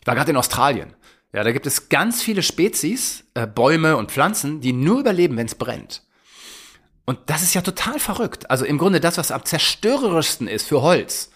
[0.00, 0.94] ich war gerade in Australien.
[1.34, 5.46] Ja, da gibt es ganz viele Spezies, äh, Bäume und Pflanzen, die nur überleben, wenn
[5.46, 6.04] es brennt.
[7.06, 8.50] Und das ist ja total verrückt.
[8.50, 11.32] Also im Grunde das, was am zerstörerischsten ist für Holz,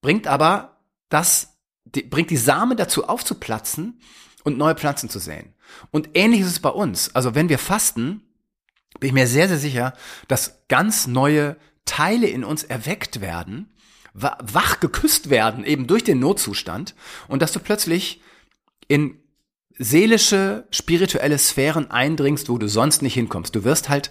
[0.00, 0.78] bringt aber
[1.10, 4.00] das, die, bringt die Samen dazu aufzuplatzen
[4.42, 5.52] und neue Pflanzen zu säen.
[5.90, 7.14] Und ähnlich ist es bei uns.
[7.14, 8.22] Also wenn wir fasten,
[9.00, 9.92] bin ich mir sehr, sehr sicher,
[10.28, 13.70] dass ganz neue Teile in uns erweckt werden,
[14.14, 16.94] wach geküsst werden, eben durch den Notzustand
[17.28, 18.22] und dass du plötzlich
[18.88, 19.18] in
[19.78, 23.54] seelische, spirituelle Sphären eindringst, wo du sonst nicht hinkommst.
[23.54, 24.10] Du wirst halt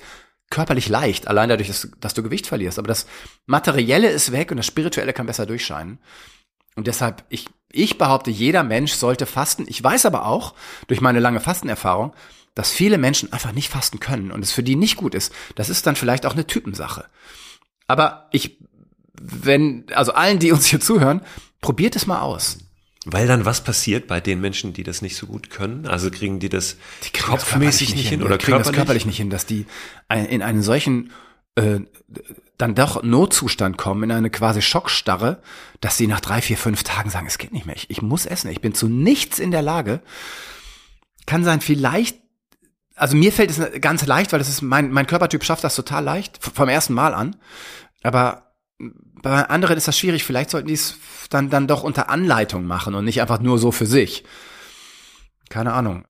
[0.49, 2.77] körperlich leicht, allein dadurch, dass, dass, du Gewicht verlierst.
[2.77, 3.07] Aber das
[3.45, 5.99] Materielle ist weg und das Spirituelle kann besser durchscheinen.
[6.75, 9.65] Und deshalb, ich, ich behaupte, jeder Mensch sollte fasten.
[9.67, 10.53] Ich weiß aber auch,
[10.87, 12.13] durch meine lange Fastenerfahrung,
[12.55, 15.33] dass viele Menschen einfach nicht fasten können und es für die nicht gut ist.
[15.55, 17.05] Das ist dann vielleicht auch eine Typensache.
[17.87, 18.59] Aber ich,
[19.19, 21.21] wenn, also allen, die uns hier zuhören,
[21.61, 22.59] probiert es mal aus.
[23.05, 25.87] Weil dann was passiert bei den Menschen, die das nicht so gut können?
[25.87, 28.67] Also kriegen die das die kopfmäßig nicht, nicht hin, hin oder kriegen körperlich?
[28.67, 29.65] das körperlich nicht hin, dass die
[30.09, 31.11] in einen solchen
[31.55, 31.81] äh,
[32.57, 35.41] dann doch Notzustand kommen, in eine quasi Schockstarre,
[35.81, 38.25] dass sie nach drei, vier, fünf Tagen sagen, es geht nicht mehr, ich, ich muss
[38.25, 40.01] essen, ich bin zu nichts in der Lage.
[41.25, 42.19] Kann sein, vielleicht,
[42.95, 46.03] also mir fällt es ganz leicht, weil das ist mein, mein Körpertyp schafft das total
[46.03, 47.35] leicht, vom ersten Mal an.
[48.03, 48.42] Aber
[49.21, 50.23] bei anderen ist das schwierig.
[50.23, 50.97] Vielleicht sollten die es
[51.29, 54.23] dann, dann doch unter Anleitung machen und nicht einfach nur so für sich.
[55.49, 56.05] Keine Ahnung.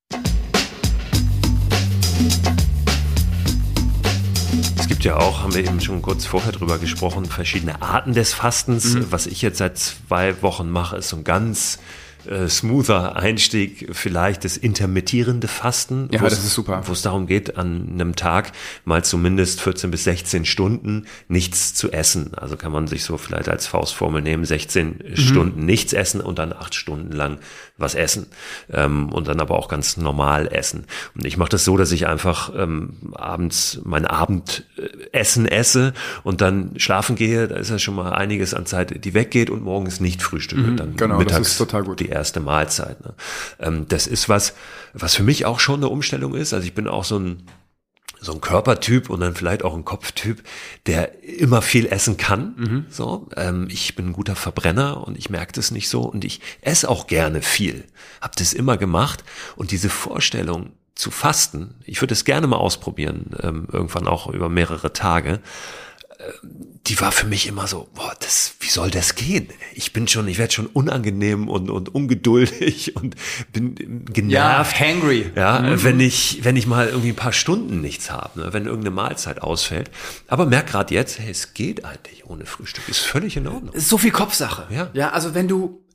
[4.77, 8.33] Es gibt ja auch, haben wir eben schon kurz vorher drüber gesprochen, verschiedene Arten des
[8.33, 8.93] Fastens.
[8.93, 9.11] Mhm.
[9.11, 11.79] Was ich jetzt seit zwei Wochen mache, ist so ein ganz
[12.27, 16.09] äh, smoother Einstieg vielleicht das intermittierende Fasten.
[16.11, 16.81] Ja, das ist super.
[16.85, 18.51] Wo es darum geht, an einem Tag
[18.85, 22.33] mal zumindest 14 bis 16 Stunden nichts zu essen.
[22.35, 25.15] Also kann man sich so vielleicht als Faustformel nehmen, 16 mhm.
[25.15, 27.39] Stunden nichts essen und dann acht Stunden lang
[27.77, 28.27] was essen.
[28.71, 30.85] Ähm, und dann aber auch ganz normal essen.
[31.15, 36.73] Und ich mache das so, dass ich einfach ähm, abends mein Abendessen esse und dann
[36.77, 37.47] schlafen gehe.
[37.47, 40.61] Da ist ja schon mal einiges an Zeit, die weggeht und morgens nicht frühstücke.
[40.61, 41.99] Mhm, dann genau, mittags das ist total gut.
[41.99, 43.03] die erste Mahlzeit.
[43.03, 43.13] Ne?
[43.59, 44.53] Ähm, das ist was,
[44.93, 46.53] was für mich auch schon eine Umstellung ist.
[46.53, 47.43] Also ich bin auch so ein
[48.23, 50.43] so ein Körpertyp und dann vielleicht auch ein Kopftyp,
[50.85, 52.55] der immer viel essen kann.
[52.57, 52.85] Mhm.
[52.89, 56.39] So, ähm, ich bin ein guter Verbrenner und ich merke das nicht so und ich
[56.61, 57.83] esse auch gerne viel.
[58.21, 59.23] Hab das immer gemacht
[59.55, 64.47] und diese Vorstellung zu fasten, ich würde es gerne mal ausprobieren, ähm, irgendwann auch über
[64.47, 65.41] mehrere Tage
[66.87, 69.47] die war für mich immer so, boah, das, wie soll das gehen?
[69.73, 73.15] Ich bin schon, ich werde schon unangenehm und, und ungeduldig und
[73.53, 74.79] bin genervt.
[74.79, 75.31] Ja, hangry.
[75.35, 75.83] Ja, mhm.
[75.83, 79.41] wenn ich, wenn ich mal irgendwie ein paar Stunden nichts habe, ne, wenn irgendeine Mahlzeit
[79.41, 79.91] ausfällt.
[80.27, 82.87] Aber merk gerade jetzt, hey, es geht eigentlich ohne Frühstück.
[82.89, 83.73] Ist völlig in Ordnung.
[83.77, 84.67] So viel Kopfsache.
[84.69, 84.89] Ja.
[84.93, 85.85] Ja, also wenn du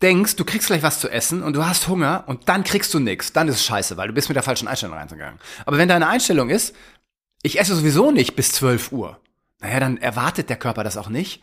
[0.00, 3.00] denkst, du kriegst gleich was zu essen und du hast Hunger und dann kriegst du
[3.00, 5.40] nichts, dann ist es scheiße, weil du bist mit der falschen Einstellung reingegangen.
[5.64, 6.74] Aber wenn deine Einstellung ist,
[7.42, 9.18] ich esse sowieso nicht bis 12 Uhr,
[9.60, 11.42] naja, dann erwartet der Körper das auch nicht.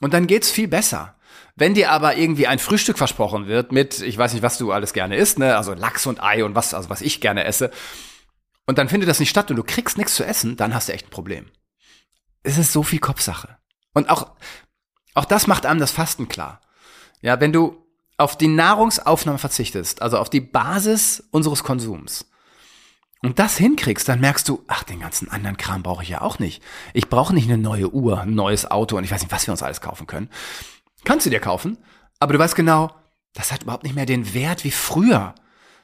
[0.00, 1.16] Und dann geht's viel besser.
[1.54, 4.92] Wenn dir aber irgendwie ein Frühstück versprochen wird mit, ich weiß nicht, was du alles
[4.92, 7.70] gerne isst, ne, also Lachs und Ei und was, also was ich gerne esse,
[8.66, 10.92] und dann findet das nicht statt und du kriegst nichts zu essen, dann hast du
[10.92, 11.46] echt ein Problem.
[12.42, 13.56] Es ist so viel Kopfsache.
[13.94, 14.32] Und auch,
[15.14, 16.60] auch das macht einem das Fasten klar.
[17.22, 17.82] Ja, wenn du
[18.18, 22.26] auf die Nahrungsaufnahme verzichtest, also auf die Basis unseres Konsums,
[23.22, 26.38] und das hinkriegst, dann merkst du, ach, den ganzen anderen Kram brauche ich ja auch
[26.38, 26.62] nicht.
[26.92, 29.52] Ich brauche nicht eine neue Uhr, ein neues Auto und ich weiß nicht, was wir
[29.52, 30.28] uns alles kaufen können.
[31.04, 31.78] Kannst du dir kaufen,
[32.18, 32.94] aber du weißt genau,
[33.32, 35.34] das hat überhaupt nicht mehr den Wert wie früher.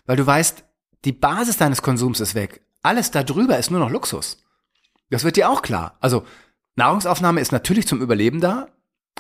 [0.07, 0.65] Weil du weißt,
[1.05, 2.63] die Basis deines Konsums ist weg.
[2.83, 4.39] Alles darüber ist nur noch Luxus.
[5.11, 5.97] Das wird dir auch klar.
[6.01, 6.25] Also,
[6.77, 8.69] Nahrungsaufnahme ist natürlich zum Überleben da.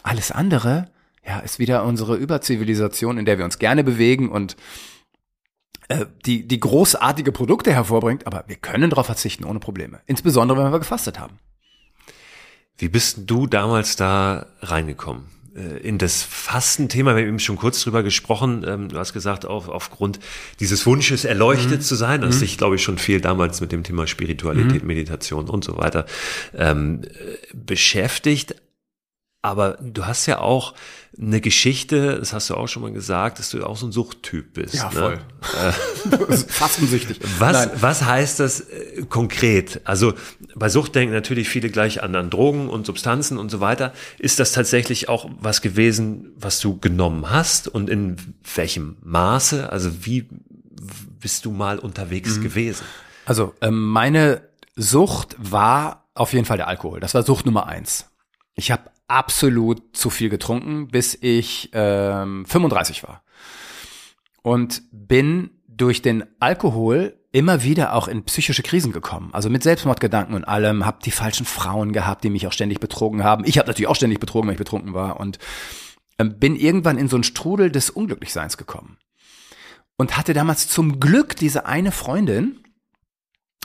[0.02, 0.90] Alles andere,
[1.24, 4.56] ja, ist wieder unsere Überzivilisation, in der wir uns gerne bewegen und
[6.24, 10.00] die, die großartige Produkte hervorbringt, aber wir können darauf verzichten ohne Probleme.
[10.06, 11.38] Insbesondere, wenn wir gefastet haben.
[12.78, 15.26] Wie bist du damals da reingekommen?
[15.54, 18.64] Äh, in das Fastenthema, wir haben eben schon kurz drüber gesprochen.
[18.66, 20.18] Ähm, du hast gesagt, auf, aufgrund
[20.60, 21.82] dieses Wunsches erleuchtet mhm.
[21.82, 22.40] zu sein, das mhm.
[22.40, 24.86] sich, glaube ich, schon viel damals mit dem Thema Spiritualität, mhm.
[24.86, 26.06] Meditation und so weiter
[26.56, 27.02] ähm,
[27.52, 28.56] beschäftigt.
[29.44, 30.74] Aber du hast ja auch
[31.20, 34.54] eine Geschichte, das hast du auch schon mal gesagt, dass du auch so ein Suchttyp
[34.54, 34.74] bist.
[34.74, 34.92] Ja, ne?
[34.92, 35.20] voll.
[35.60, 37.18] Äh, Fastensüchtig.
[37.38, 39.80] Was, was heißt das äh, konkret?
[39.84, 40.14] Also
[40.54, 43.92] bei Sucht denken natürlich viele gleich an, an Drogen und Substanzen und so weiter.
[44.18, 48.16] Ist das tatsächlich auch was gewesen, was du genommen hast und in
[48.54, 49.70] welchem Maße?
[49.70, 50.28] Also wie
[51.20, 52.42] bist du mal unterwegs mhm.
[52.42, 52.84] gewesen?
[53.26, 57.00] Also ähm, meine Sucht war auf jeden Fall der Alkohol.
[57.00, 58.06] Das war Sucht Nummer eins.
[58.54, 63.22] Ich habe absolut zu viel getrunken, bis ich ähm, 35 war.
[64.42, 69.30] Und bin durch den Alkohol immer wieder auch in psychische Krisen gekommen.
[69.32, 73.22] Also mit Selbstmordgedanken und allem, hab die falschen Frauen gehabt, die mich auch ständig betrogen
[73.22, 73.44] haben.
[73.44, 75.38] Ich habe natürlich auch ständig betrogen, wenn ich betrunken war und
[76.18, 78.96] ähm, bin irgendwann in so einen Strudel des Unglücklichseins gekommen.
[79.98, 82.64] Und hatte damals zum Glück diese eine Freundin,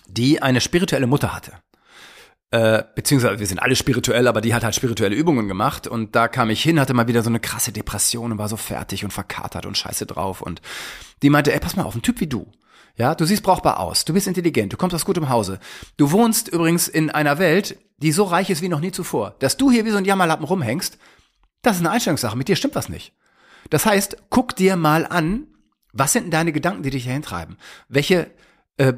[0.08, 1.54] die eine spirituelle Mutter hatte
[2.52, 6.28] äh, beziehungsweise wir sind alle spirituell, aber die hat halt spirituelle Übungen gemacht und da
[6.28, 9.12] kam ich hin, hatte mal wieder so eine krasse Depression und war so fertig und
[9.12, 10.62] verkatert und scheiße drauf und
[11.22, 12.52] die meinte, ey, pass mal auf, ein Typ wie du.
[12.96, 15.60] Ja, du siehst brauchbar aus, du bist intelligent, du kommst aus gutem Hause.
[15.98, 19.36] Du wohnst übrigens in einer Welt, die so reich ist wie noch nie zuvor.
[19.40, 20.98] Dass du hier wie so ein Jammerlappen rumhängst,
[21.62, 23.14] das ist eine Einstellungssache, mit dir stimmt was nicht.
[23.70, 25.48] Das heißt, guck dir mal an,
[25.94, 27.58] was sind denn deine Gedanken, die dich hier hintreiben?
[27.90, 28.32] Welche
[28.78, 28.94] äh,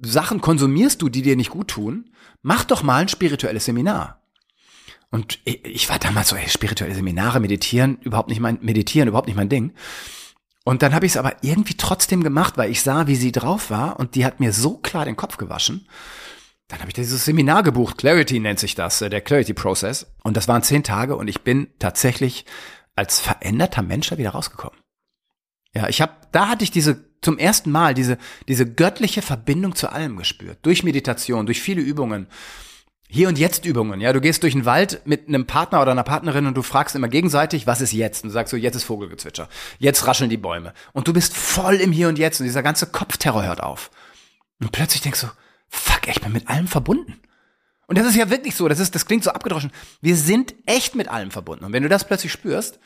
[0.00, 2.10] Sachen konsumierst du, die dir nicht gut tun?
[2.44, 4.20] Mach doch mal ein spirituelles Seminar.
[5.10, 9.36] Und ich war damals so, ey, spirituelle Seminare, meditieren, überhaupt nicht mein, meditieren, überhaupt nicht
[9.36, 9.72] mein Ding.
[10.64, 13.70] Und dann habe ich es aber irgendwie trotzdem gemacht, weil ich sah, wie sie drauf
[13.70, 15.88] war und die hat mir so klar den Kopf gewaschen.
[16.68, 20.06] Dann habe ich dieses Seminar gebucht, Clarity nennt sich das, äh, der Clarity Process.
[20.22, 22.44] Und das waren zehn Tage und ich bin tatsächlich
[22.96, 24.78] als veränderter Mensch da wieder rausgekommen.
[25.74, 29.90] Ja, ich habe, da hatte ich diese zum ersten Mal diese, diese göttliche Verbindung zu
[29.90, 30.58] allem gespürt.
[30.62, 32.28] Durch Meditation, durch viele Übungen.
[33.08, 34.12] Hier und jetzt Übungen, ja.
[34.12, 37.08] Du gehst durch den Wald mit einem Partner oder einer Partnerin und du fragst immer
[37.08, 38.24] gegenseitig, was ist jetzt?
[38.24, 39.48] Und du sagst so, jetzt ist Vogelgezwitscher.
[39.78, 40.74] Jetzt rascheln die Bäume.
[40.92, 43.90] Und du bist voll im Hier und Jetzt und dieser ganze Kopfterror hört auf.
[44.60, 45.28] Und plötzlich denkst du,
[45.68, 47.20] fuck, ich bin mit allem verbunden.
[47.86, 49.70] Und das ist ja wirklich so, das ist, das klingt so abgedroschen.
[50.00, 51.64] Wir sind echt mit allem verbunden.
[51.64, 52.78] Und wenn du das plötzlich spürst,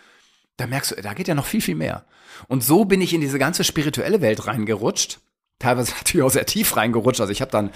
[0.58, 2.04] da merkst du, da geht ja noch viel, viel mehr.
[2.48, 5.20] Und so bin ich in diese ganze spirituelle Welt reingerutscht.
[5.58, 7.20] Teilweise natürlich auch sehr tief reingerutscht.
[7.20, 7.70] Also ich habe dann.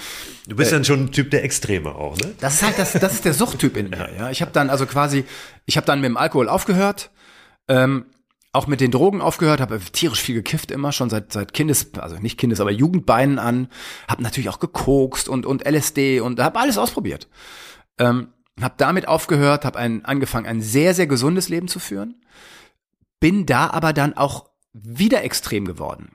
[0.47, 2.35] Du bist äh, dann schon ein Typ der Extreme auch, ne?
[2.41, 4.11] Das ist halt das, das ist der Suchttyp in mir.
[4.17, 5.25] Ja, ich habe dann also quasi,
[5.65, 7.11] ich habe dann mit dem Alkohol aufgehört,
[7.69, 8.07] ähm,
[8.53, 12.17] auch mit den Drogen aufgehört, habe tierisch viel gekifft immer schon seit seit Kindes, also
[12.17, 13.69] nicht Kindes, aber Jugendbeinen an,
[14.09, 17.29] habe natürlich auch gekokst und und LSD und habe alles ausprobiert.
[17.99, 18.29] Ähm,
[18.61, 22.17] habe damit aufgehört, habe ein, angefangen, ein sehr sehr gesundes Leben zu führen
[23.23, 26.11] bin da aber dann auch wieder extrem geworden.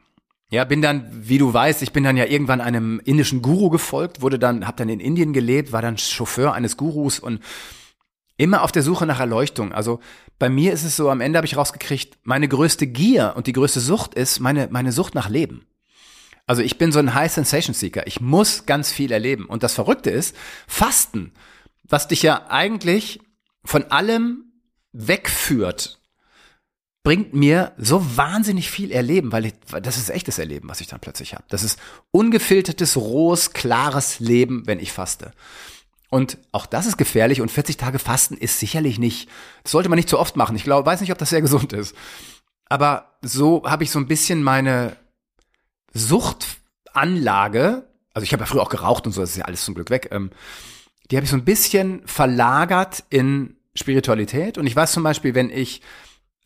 [0.49, 4.21] Ja, bin dann, wie du weißt, ich bin dann ja irgendwann einem indischen Guru gefolgt,
[4.21, 7.41] wurde dann, hab dann in Indien gelebt, war dann Chauffeur eines Gurus und
[8.35, 9.71] immer auf der Suche nach Erleuchtung.
[9.71, 10.01] Also
[10.37, 13.53] bei mir ist es so, am Ende habe ich rausgekriegt, meine größte Gier und die
[13.53, 15.65] größte Sucht ist meine, meine Sucht nach Leben.
[16.45, 18.05] Also ich bin so ein High Sensation Seeker.
[18.05, 19.45] Ich muss ganz viel erleben.
[19.45, 20.35] Und das Verrückte ist,
[20.67, 21.31] Fasten,
[21.83, 23.21] was dich ja eigentlich
[23.63, 24.51] von allem
[24.91, 25.96] wegführt,
[27.07, 30.99] bringt mir so wahnsinnig viel Erleben, weil, ich, das ist echtes Erleben, was ich dann
[30.99, 31.45] plötzlich habe.
[31.47, 31.79] Das ist
[32.11, 35.31] ungefiltertes, rohes, klares Leben, wenn ich faste.
[36.09, 39.29] Und auch das ist gefährlich und 40 Tage Fasten ist sicherlich nicht,
[39.63, 40.57] das sollte man nicht zu oft machen.
[40.57, 41.95] Ich glaube, weiß nicht, ob das sehr gesund ist.
[42.65, 44.97] Aber so habe ich so ein bisschen meine
[45.93, 49.75] Suchtanlage, also ich habe ja früher auch geraucht und so, das ist ja alles zum
[49.75, 50.29] Glück weg, ähm,
[51.09, 54.57] die habe ich so ein bisschen verlagert in Spiritualität.
[54.57, 55.81] Und ich weiß zum Beispiel, wenn ich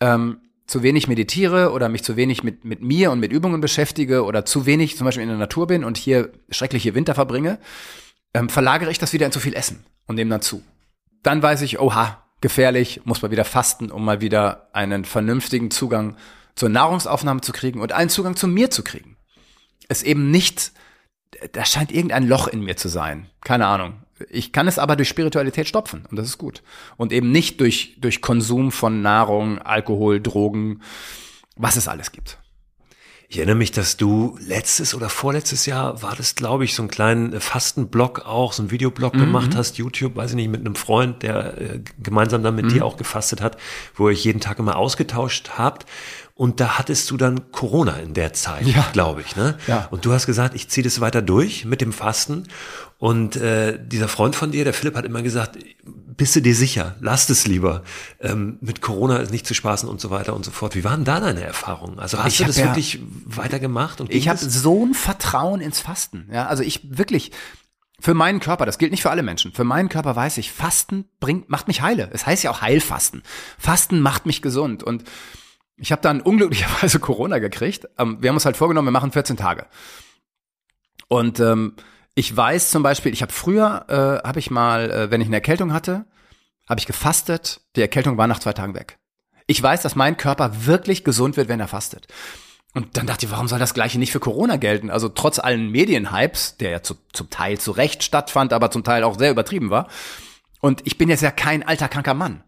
[0.02, 0.40] ähm,
[0.72, 4.46] zu wenig meditiere oder mich zu wenig mit, mit mir und mit Übungen beschäftige oder
[4.46, 7.60] zu wenig zum Beispiel in der Natur bin und hier schreckliche Winter verbringe,
[8.34, 10.64] ähm, verlagere ich das wieder in zu viel Essen und nehme dann zu.
[11.24, 16.16] Dann weiß ich, oha, gefährlich, muss man wieder fasten, um mal wieder einen vernünftigen Zugang
[16.56, 19.18] zur Nahrungsaufnahme zu kriegen und einen Zugang zu mir zu kriegen.
[19.90, 20.72] Es eben nicht,
[21.52, 23.30] da scheint irgendein Loch in mir zu sein.
[23.42, 24.01] Keine Ahnung.
[24.30, 26.64] Ich kann es aber durch Spiritualität stopfen und das ist gut.
[26.98, 30.82] Und eben nicht durch, durch Konsum von Nahrung, Alkohol, Drogen,
[31.56, 32.38] was es alles gibt.
[33.32, 36.90] Ich erinnere mich, dass du letztes oder vorletztes Jahr war das, glaube ich, so einen
[36.90, 39.20] kleinen Fastenblog auch, so einen Videoblog mhm.
[39.20, 42.70] gemacht hast, YouTube, weiß ich nicht, mit einem Freund, der äh, gemeinsam dann mit mhm.
[42.74, 43.56] dir auch gefastet hat,
[43.96, 45.86] wo ihr euch jeden Tag immer ausgetauscht habt.
[46.36, 48.86] Und da hattest du dann Corona in der Zeit, ja.
[48.92, 49.38] glaube ich.
[49.38, 49.58] Ne?
[49.66, 49.88] Ja.
[49.92, 52.50] Und du hast gesagt, ich ziehe das weiter durch mit dem Fasten.
[53.02, 56.98] Und äh, dieser Freund von dir, der Philipp, hat immer gesagt, bist du dir sicher,
[57.00, 57.82] lass es lieber.
[58.20, 60.76] Ähm, mit Corona ist nicht zu spaßen und so weiter und so fort.
[60.76, 61.98] Wie waren da deine Erfahrungen?
[61.98, 64.02] Also hast ich du das ja, wirklich weitergemacht?
[64.02, 66.30] Und ich habe so ein Vertrauen ins Fasten.
[66.32, 67.32] Ja, also ich wirklich
[68.00, 69.52] für meinen Körper, das gilt nicht für alle Menschen.
[69.52, 72.08] Für meinen Körper weiß ich, Fasten bringt, macht mich heile.
[72.14, 73.24] Es heißt ja auch Heilfasten.
[73.58, 75.06] Fasten macht mich gesund und
[75.76, 77.88] ich habe dann unglücklicherweise Corona gekriegt.
[77.98, 79.66] Ähm, wir haben uns halt vorgenommen, wir machen 14 Tage.
[81.08, 81.74] Und ähm,
[82.16, 85.38] ich weiß zum Beispiel, ich habe früher, äh, habe ich mal, äh, wenn ich eine
[85.38, 86.06] Erkältung hatte,
[86.68, 87.62] habe ich gefastet.
[87.76, 88.98] Die Erkältung war nach zwei Tagen weg.
[89.48, 92.08] Ich weiß, dass mein Körper wirklich gesund wird, wenn er fastet.
[92.74, 94.90] Und dann dachte ich, warum soll das Gleiche nicht für Corona gelten?
[94.90, 99.04] Also trotz allen Medienhypes, der ja zu, zum Teil zu Recht stattfand, aber zum Teil
[99.04, 99.88] auch sehr übertrieben war.
[100.62, 102.44] Und ich bin jetzt ja kein alter kranker Mann.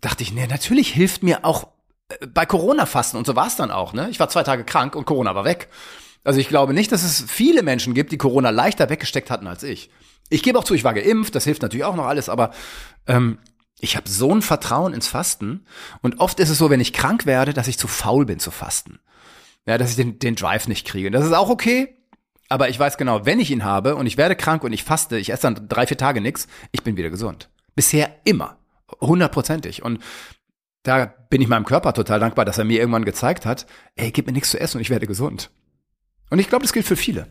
[0.00, 1.68] Dachte ich, nee, natürlich hilft mir auch
[2.08, 3.92] äh, bei Corona fasten und so war es dann auch.
[3.92, 4.08] Ne?
[4.10, 5.68] Ich war zwei Tage krank und Corona war weg.
[6.24, 9.62] Also ich glaube nicht, dass es viele Menschen gibt, die Corona leichter weggesteckt hatten als
[9.62, 9.90] ich.
[10.30, 12.52] Ich gebe auch zu, ich war geimpft, das hilft natürlich auch noch alles, aber
[13.06, 13.38] ähm,
[13.78, 15.66] ich habe so ein Vertrauen ins Fasten
[16.00, 18.50] und oft ist es so, wenn ich krank werde, dass ich zu faul bin zu
[18.50, 18.98] fasten.
[19.66, 21.10] Ja, dass ich den, den Drive nicht kriege.
[21.10, 21.96] Das ist auch okay,
[22.48, 25.18] aber ich weiß genau, wenn ich ihn habe und ich werde krank und ich faste,
[25.18, 27.50] ich esse dann drei, vier Tage nix, ich bin wieder gesund.
[27.74, 28.58] Bisher immer.
[29.00, 29.82] Hundertprozentig.
[29.82, 30.00] Und
[30.82, 34.26] da bin ich meinem Körper total dankbar, dass er mir irgendwann gezeigt hat, ey, gib
[34.26, 35.50] mir nichts zu essen und ich werde gesund.
[36.30, 37.26] Und ich glaube, das gilt für viele.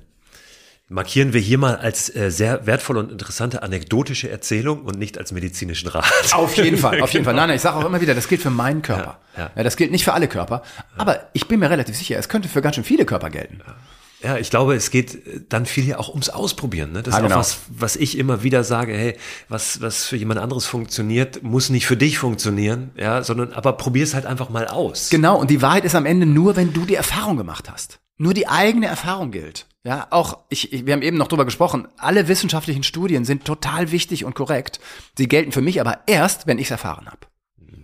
[0.90, 5.32] Markieren wir hier mal als äh, sehr wertvolle und interessante anekdotische Erzählung und nicht als
[5.32, 6.06] medizinischen Rat.
[6.34, 7.34] Auf jeden Fall, auf jeden Fall.
[7.36, 9.20] Nein, nein, ich sage auch immer wieder, das gilt für meinen Körper.
[9.36, 9.52] Ja, ja.
[9.56, 10.62] ja, das gilt nicht für alle Körper.
[10.98, 13.62] Aber ich bin mir relativ sicher, es könnte für ganz schön viele Körper gelten.
[13.66, 13.76] Ja.
[14.24, 16.94] Ja, ich glaube, es geht dann viel ja auch ums Ausprobieren.
[16.94, 17.04] Ne?
[17.04, 17.36] Das ah, ist genau.
[17.36, 19.18] auch was, was ich immer wieder sage, hey,
[19.50, 24.04] was, was für jemand anderes funktioniert, muss nicht für dich funktionieren, ja, sondern aber probier
[24.04, 25.10] es halt einfach mal aus.
[25.10, 28.00] Genau, und die Wahrheit ist am Ende nur, wenn du die Erfahrung gemacht hast.
[28.18, 29.68] Nur die eigene Erfahrung gilt.
[29.86, 31.88] Ja, auch ich, ich, wir haben eben noch drüber gesprochen.
[31.98, 34.80] Alle wissenschaftlichen Studien sind total wichtig und korrekt.
[35.18, 37.28] Sie gelten für mich aber erst, wenn ich es erfahren habe.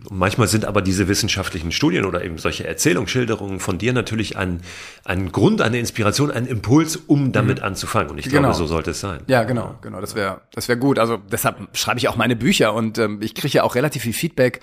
[0.10, 4.62] Und manchmal sind aber diese wissenschaftlichen Studien oder eben solche Erzählungsschilderungen von dir natürlich ein,
[5.04, 7.66] ein Grund, eine Inspiration, ein Impuls, um damit mhm.
[7.66, 8.12] anzufangen.
[8.12, 8.44] Und ich genau.
[8.44, 9.22] glaube, so sollte es sein.
[9.28, 10.00] Ja, genau, genau.
[10.00, 11.00] Das wäre, das wäre gut.
[11.00, 14.14] Also deshalb schreibe ich auch meine Bücher und ähm, ich kriege ja auch relativ viel
[14.14, 14.62] Feedback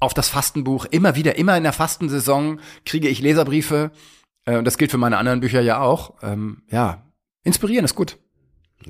[0.00, 0.84] auf das Fastenbuch.
[0.84, 3.90] Immer wieder, immer in der Fastensaison kriege ich Leserbriefe.
[4.48, 6.14] Äh, und das gilt für meine anderen Bücher ja auch.
[6.22, 7.02] Ähm, ja,
[7.44, 8.16] inspirieren ist gut.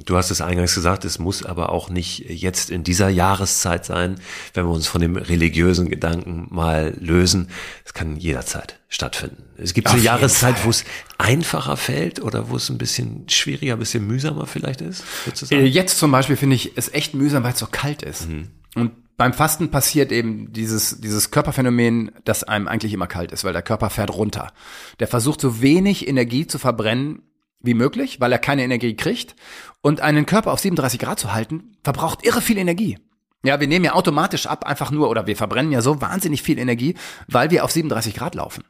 [0.05, 4.21] Du hast es eingangs gesagt, es muss aber auch nicht jetzt in dieser Jahreszeit sein,
[4.53, 7.49] wenn wir uns von dem religiösen Gedanken mal lösen.
[7.87, 9.45] Es kann jederzeit stattfinden.
[9.57, 10.85] Es gibt Auf eine Jahreszeit, wo es
[11.17, 15.05] einfacher fällt oder wo es ein bisschen schwieriger, ein bisschen mühsamer vielleicht ist?
[15.51, 18.29] Äh, jetzt zum Beispiel finde ich es echt mühsam, weil es so kalt ist.
[18.29, 18.49] Mhm.
[18.75, 23.53] Und beim Fasten passiert eben dieses, dieses Körperphänomen, dass einem eigentlich immer kalt ist, weil
[23.53, 24.53] der Körper fährt runter.
[25.01, 27.23] Der versucht so wenig Energie zu verbrennen
[27.61, 29.35] wie möglich, weil er keine Energie kriegt.
[29.83, 32.99] Und einen Körper auf 37 Grad zu halten, verbraucht irre viel Energie.
[33.43, 36.59] Ja, wir nehmen ja automatisch ab, einfach nur, oder wir verbrennen ja so wahnsinnig viel
[36.59, 36.95] Energie,
[37.27, 38.63] weil wir auf 37 Grad laufen.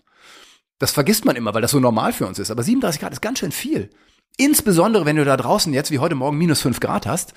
[0.78, 2.50] Das vergisst man immer, weil das so normal für uns ist.
[2.50, 3.90] Aber 37 Grad ist ganz schön viel.
[4.38, 7.34] Insbesondere, wenn du da draußen jetzt wie heute Morgen minus 5 Grad hast,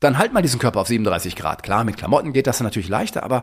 [0.00, 1.62] dann halt mal diesen Körper auf 37 Grad.
[1.62, 3.42] Klar, mit Klamotten geht das natürlich leichter, aber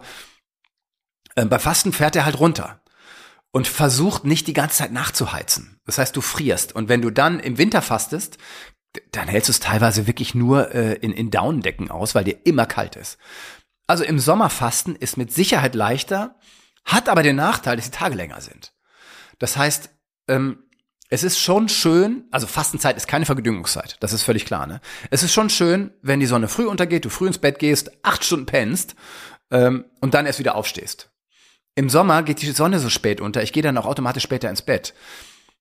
[1.35, 2.81] äh, bei Fasten fährt er halt runter
[3.51, 5.79] und versucht nicht die ganze Zeit nachzuheizen.
[5.85, 6.75] Das heißt, du frierst.
[6.75, 8.37] Und wenn du dann im Winter fastest,
[9.11, 12.65] dann hältst du es teilweise wirklich nur äh, in, in Daunendecken aus, weil dir immer
[12.65, 13.17] kalt ist.
[13.87, 16.37] Also im Sommerfasten ist mit Sicherheit leichter,
[16.85, 18.73] hat aber den Nachteil, dass die Tage länger sind.
[19.39, 19.89] Das heißt,
[20.27, 20.68] ähm,
[21.09, 24.67] es ist schon schön, also Fastenzeit ist keine Vergedüngungszeit, das ist völlig klar.
[24.67, 24.79] Ne?
[25.09, 28.23] Es ist schon schön, wenn die Sonne früh untergeht, du früh ins Bett gehst, acht
[28.23, 28.95] Stunden pennst
[29.49, 31.09] ähm, und dann erst wieder aufstehst.
[31.73, 34.61] Im Sommer geht die Sonne so spät unter, ich gehe dann auch automatisch später ins
[34.61, 34.93] Bett.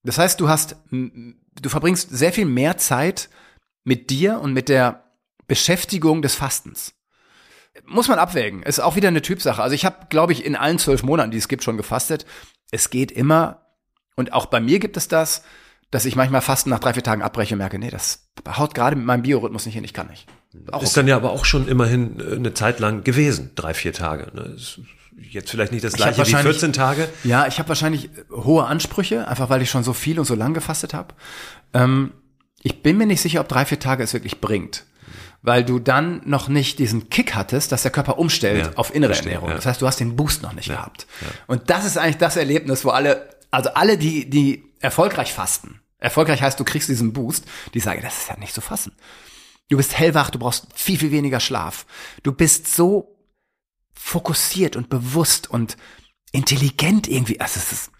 [0.02, 3.30] Das heißt, du hast, du verbringst sehr viel mehr Zeit
[3.84, 5.04] mit dir und mit der
[5.46, 6.94] Beschäftigung des Fastens.
[7.86, 8.62] Muss man abwägen.
[8.62, 9.62] Ist auch wieder eine Typsache.
[9.62, 12.26] Also ich habe, glaube ich, in allen zwölf Monaten, die es gibt, schon gefastet.
[12.70, 13.67] Es geht immer
[14.18, 15.44] und auch bei mir gibt es das,
[15.92, 18.96] dass ich manchmal Fasten nach drei, vier Tagen abbreche und merke, nee, das haut gerade
[18.96, 20.26] mit meinem Biorhythmus nicht hin, ich kann nicht.
[20.72, 20.96] Auch ist okay.
[20.96, 24.32] dann ja aber auch schon immerhin äh, eine Zeit lang gewesen, drei, vier Tage.
[24.34, 24.56] Ne?
[25.30, 27.08] Jetzt vielleicht nicht das gleiche wie 14 Tage.
[27.22, 30.52] Ja, ich habe wahrscheinlich hohe Ansprüche, einfach weil ich schon so viel und so lang
[30.52, 31.14] gefastet habe.
[31.72, 32.12] Ähm,
[32.60, 34.84] ich bin mir nicht sicher, ob drei, vier Tage es wirklich bringt
[35.40, 39.10] weil du dann noch nicht diesen Kick hattest, dass der Körper umstellt ja, auf innere
[39.10, 39.50] verstehe, Ernährung.
[39.50, 39.54] Ja.
[39.54, 41.06] Das heißt, du hast den Boost noch nicht ja, gehabt.
[41.46, 46.42] Und das ist eigentlich das Erlebnis, wo alle also alle, die, die erfolgreich fasten, erfolgreich
[46.42, 47.44] heißt, du kriegst diesen Boost,
[47.74, 48.92] die sagen, das ist ja nicht zu fassen.
[49.68, 51.86] Du bist hellwach, du brauchst viel, viel weniger Schlaf.
[52.22, 53.16] Du bist so
[53.92, 55.76] fokussiert und bewusst und
[56.32, 57.40] intelligent irgendwie.
[57.40, 57.90] Also, es ist,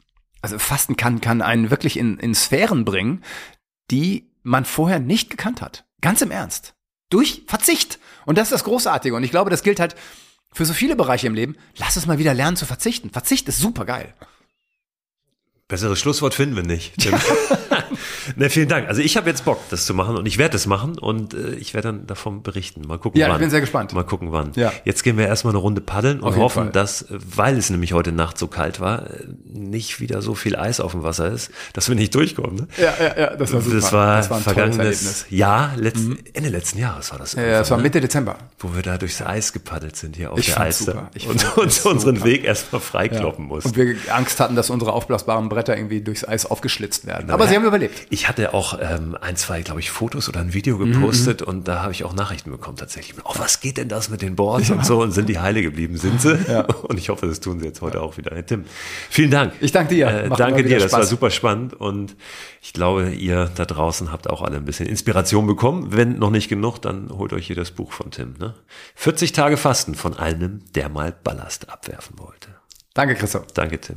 [0.40, 3.22] also Fasten kann, kann einen wirklich in, in Sphären bringen,
[3.90, 5.84] die man vorher nicht gekannt hat.
[6.01, 6.74] Ganz im Ernst.
[7.11, 7.99] Durch Verzicht.
[8.24, 9.14] Und das ist das Großartige.
[9.14, 9.94] Und ich glaube, das gilt halt
[10.53, 11.57] für so viele Bereiche im Leben.
[11.76, 13.11] Lass uns mal wieder lernen zu verzichten.
[13.11, 14.14] Verzicht ist super geil.
[15.68, 16.94] Besseres Schlusswort finden wir nicht.
[18.39, 18.89] ne, vielen Dank.
[18.89, 21.51] Also ich habe jetzt Bock, das zu machen und ich werde es machen und äh,
[21.55, 22.82] ich werde dann davon berichten.
[22.86, 23.32] Mal gucken, ja, wann.
[23.32, 23.93] Ja, ich bin sehr gespannt.
[23.93, 24.53] Mal gucken, wann.
[24.55, 24.72] Ja.
[24.84, 26.72] Jetzt gehen wir erstmal eine Runde paddeln und hoffen, Fall.
[26.72, 29.05] dass, weil es nämlich heute Nacht so kalt war,
[29.45, 32.57] nicht wieder so viel Eis auf dem Wasser ist, dass wir nicht durchkommen.
[32.57, 32.68] Ne?
[32.78, 33.76] Ja, ja, ja, das war super.
[33.76, 36.18] Das war, das war ein vergangenes Jahr, letzt, mhm.
[36.32, 37.34] Ende letzten Jahres war das.
[37.34, 37.82] Ja, das war ne?
[37.82, 38.36] Mitte Dezember.
[38.59, 42.16] Wo wir da durchs Eis gepaddelt sind hier auf ich der Alster und uns unseren
[42.16, 42.26] super.
[42.26, 43.49] Weg erstmal freikloppen ja.
[43.49, 43.68] mussten.
[43.70, 47.30] Und wir Angst hatten, dass unsere aufblasbaren Bretter irgendwie durchs Eis Eis aufgeschlitzt werden.
[47.30, 48.07] Aber ja, sie haben überlebt.
[48.11, 51.47] Ich hatte auch ähm, ein, zwei, glaube ich, Fotos oder ein Video gepostet mhm.
[51.47, 53.16] und da habe ich auch Nachrichten bekommen tatsächlich.
[53.24, 54.74] Oh, was geht denn das mit den Boards ja.
[54.76, 55.03] und so?
[55.03, 55.97] Und sind die heile geblieben?
[55.97, 56.39] Sind sie?
[56.49, 56.64] Ja.
[56.64, 58.35] Und ich hoffe, das tun sie jetzt heute auch wieder.
[58.35, 58.64] Hey, Tim,
[59.11, 59.53] vielen Dank.
[59.61, 60.07] Ich danke dir.
[60.07, 62.16] Äh, danke dir, das war super spannend und
[62.62, 65.89] ich glaube, ihr da draußen habt auch alle ein bisschen Inspiration bekommen.
[65.91, 68.35] Wenn noch nicht genug, dann holt euch hier das Buch von Tim.
[68.39, 68.55] Ne?
[68.95, 72.49] 40 Tage Fasten von einem, der mal Ballast abwerfen wollte.
[72.95, 73.47] Danke, Christoph.
[73.53, 73.97] Danke, Tim.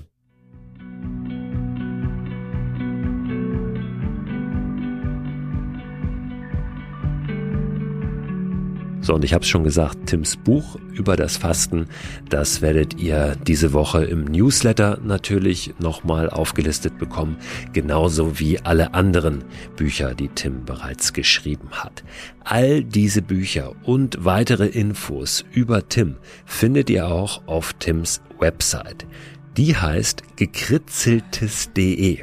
[9.14, 11.88] Und ich habe es schon gesagt, Tims Buch über das Fasten,
[12.30, 17.38] das werdet ihr diese Woche im Newsletter natürlich nochmal aufgelistet bekommen,
[17.74, 19.44] genauso wie alle anderen
[19.76, 22.04] Bücher, die Tim bereits geschrieben hat.
[22.44, 29.06] All diese Bücher und weitere Infos über Tim findet ihr auch auf Tims Website.
[29.58, 32.20] Die heißt gekritzeltes.de.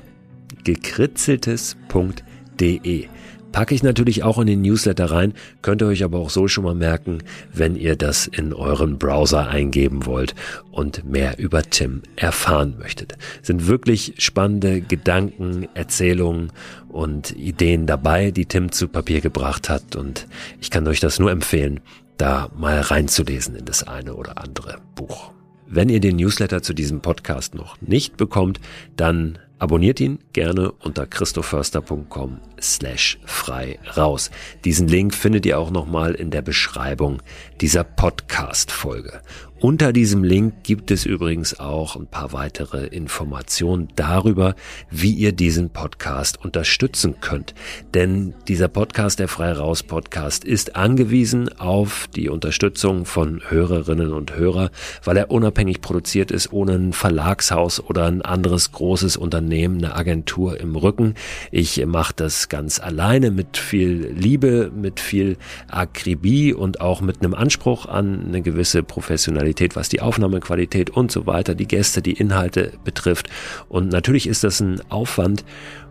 [0.64, 3.09] gekritzeltes.de
[3.53, 6.64] packe ich natürlich auch in den Newsletter rein, könnt ihr euch aber auch so schon
[6.64, 7.18] mal merken,
[7.53, 10.34] wenn ihr das in euren Browser eingeben wollt
[10.70, 13.16] und mehr über Tim erfahren möchtet.
[13.42, 16.53] Sind wirklich spannende Gedanken, Erzählungen
[16.88, 20.26] und Ideen dabei, die Tim zu Papier gebracht hat und
[20.61, 21.80] ich kann euch das nur empfehlen,
[22.16, 25.32] da mal reinzulesen in das eine oder andere Buch.
[25.66, 28.59] Wenn ihr den Newsletter zu diesem Podcast noch nicht bekommt,
[28.96, 34.31] dann Abonniert ihn gerne unter christoförster.com slash frei raus.
[34.65, 37.21] Diesen Link findet ihr auch nochmal in der Beschreibung
[37.61, 39.21] dieser Podcast-Folge.
[39.61, 44.55] Unter diesem Link gibt es übrigens auch ein paar weitere Informationen darüber,
[44.89, 47.55] wie ihr diesen Podcast unterstützen könnt.
[47.93, 54.37] Denn dieser Podcast, der Frei Raus Podcast, ist angewiesen auf die Unterstützung von Hörerinnen und
[54.37, 54.71] Hörer,
[55.03, 60.61] weil er unabhängig produziert ist, ohne ein Verlagshaus oder ein anderes großes Unternehmen, eine Agentur
[60.61, 61.15] im Rücken.
[61.51, 65.37] Ich mache das ganz alleine mit viel Liebe, mit viel
[65.67, 71.11] Akribie und auch mit einem Anspruch an eine gewisse Professionalität Qualität, was die Aufnahmequalität und
[71.11, 73.30] so weiter, die Gäste, die Inhalte betrifft.
[73.70, 75.42] Und natürlich ist das ein Aufwand.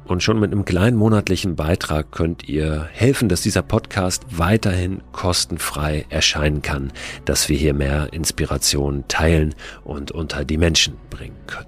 [0.06, 6.06] Und schon mit einem kleinen monatlichen Beitrag könnt ihr helfen, dass dieser Podcast weiterhin kostenfrei
[6.10, 6.94] erscheinen kann,
[7.26, 11.68] dass wir hier mehr Inspiration teilen und unter die Menschen bringen können.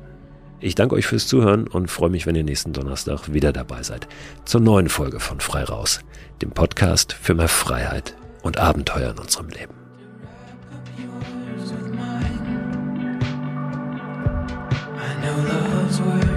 [0.61, 4.07] Ich danke euch fürs Zuhören und freue mich, wenn ihr nächsten Donnerstag wieder dabei seid
[4.45, 5.99] zur neuen Folge von Frei Raus,
[6.41, 9.78] dem Podcast für mehr Freiheit und Abenteuer in unserem Leben.
[15.21, 16.28] no love's worth.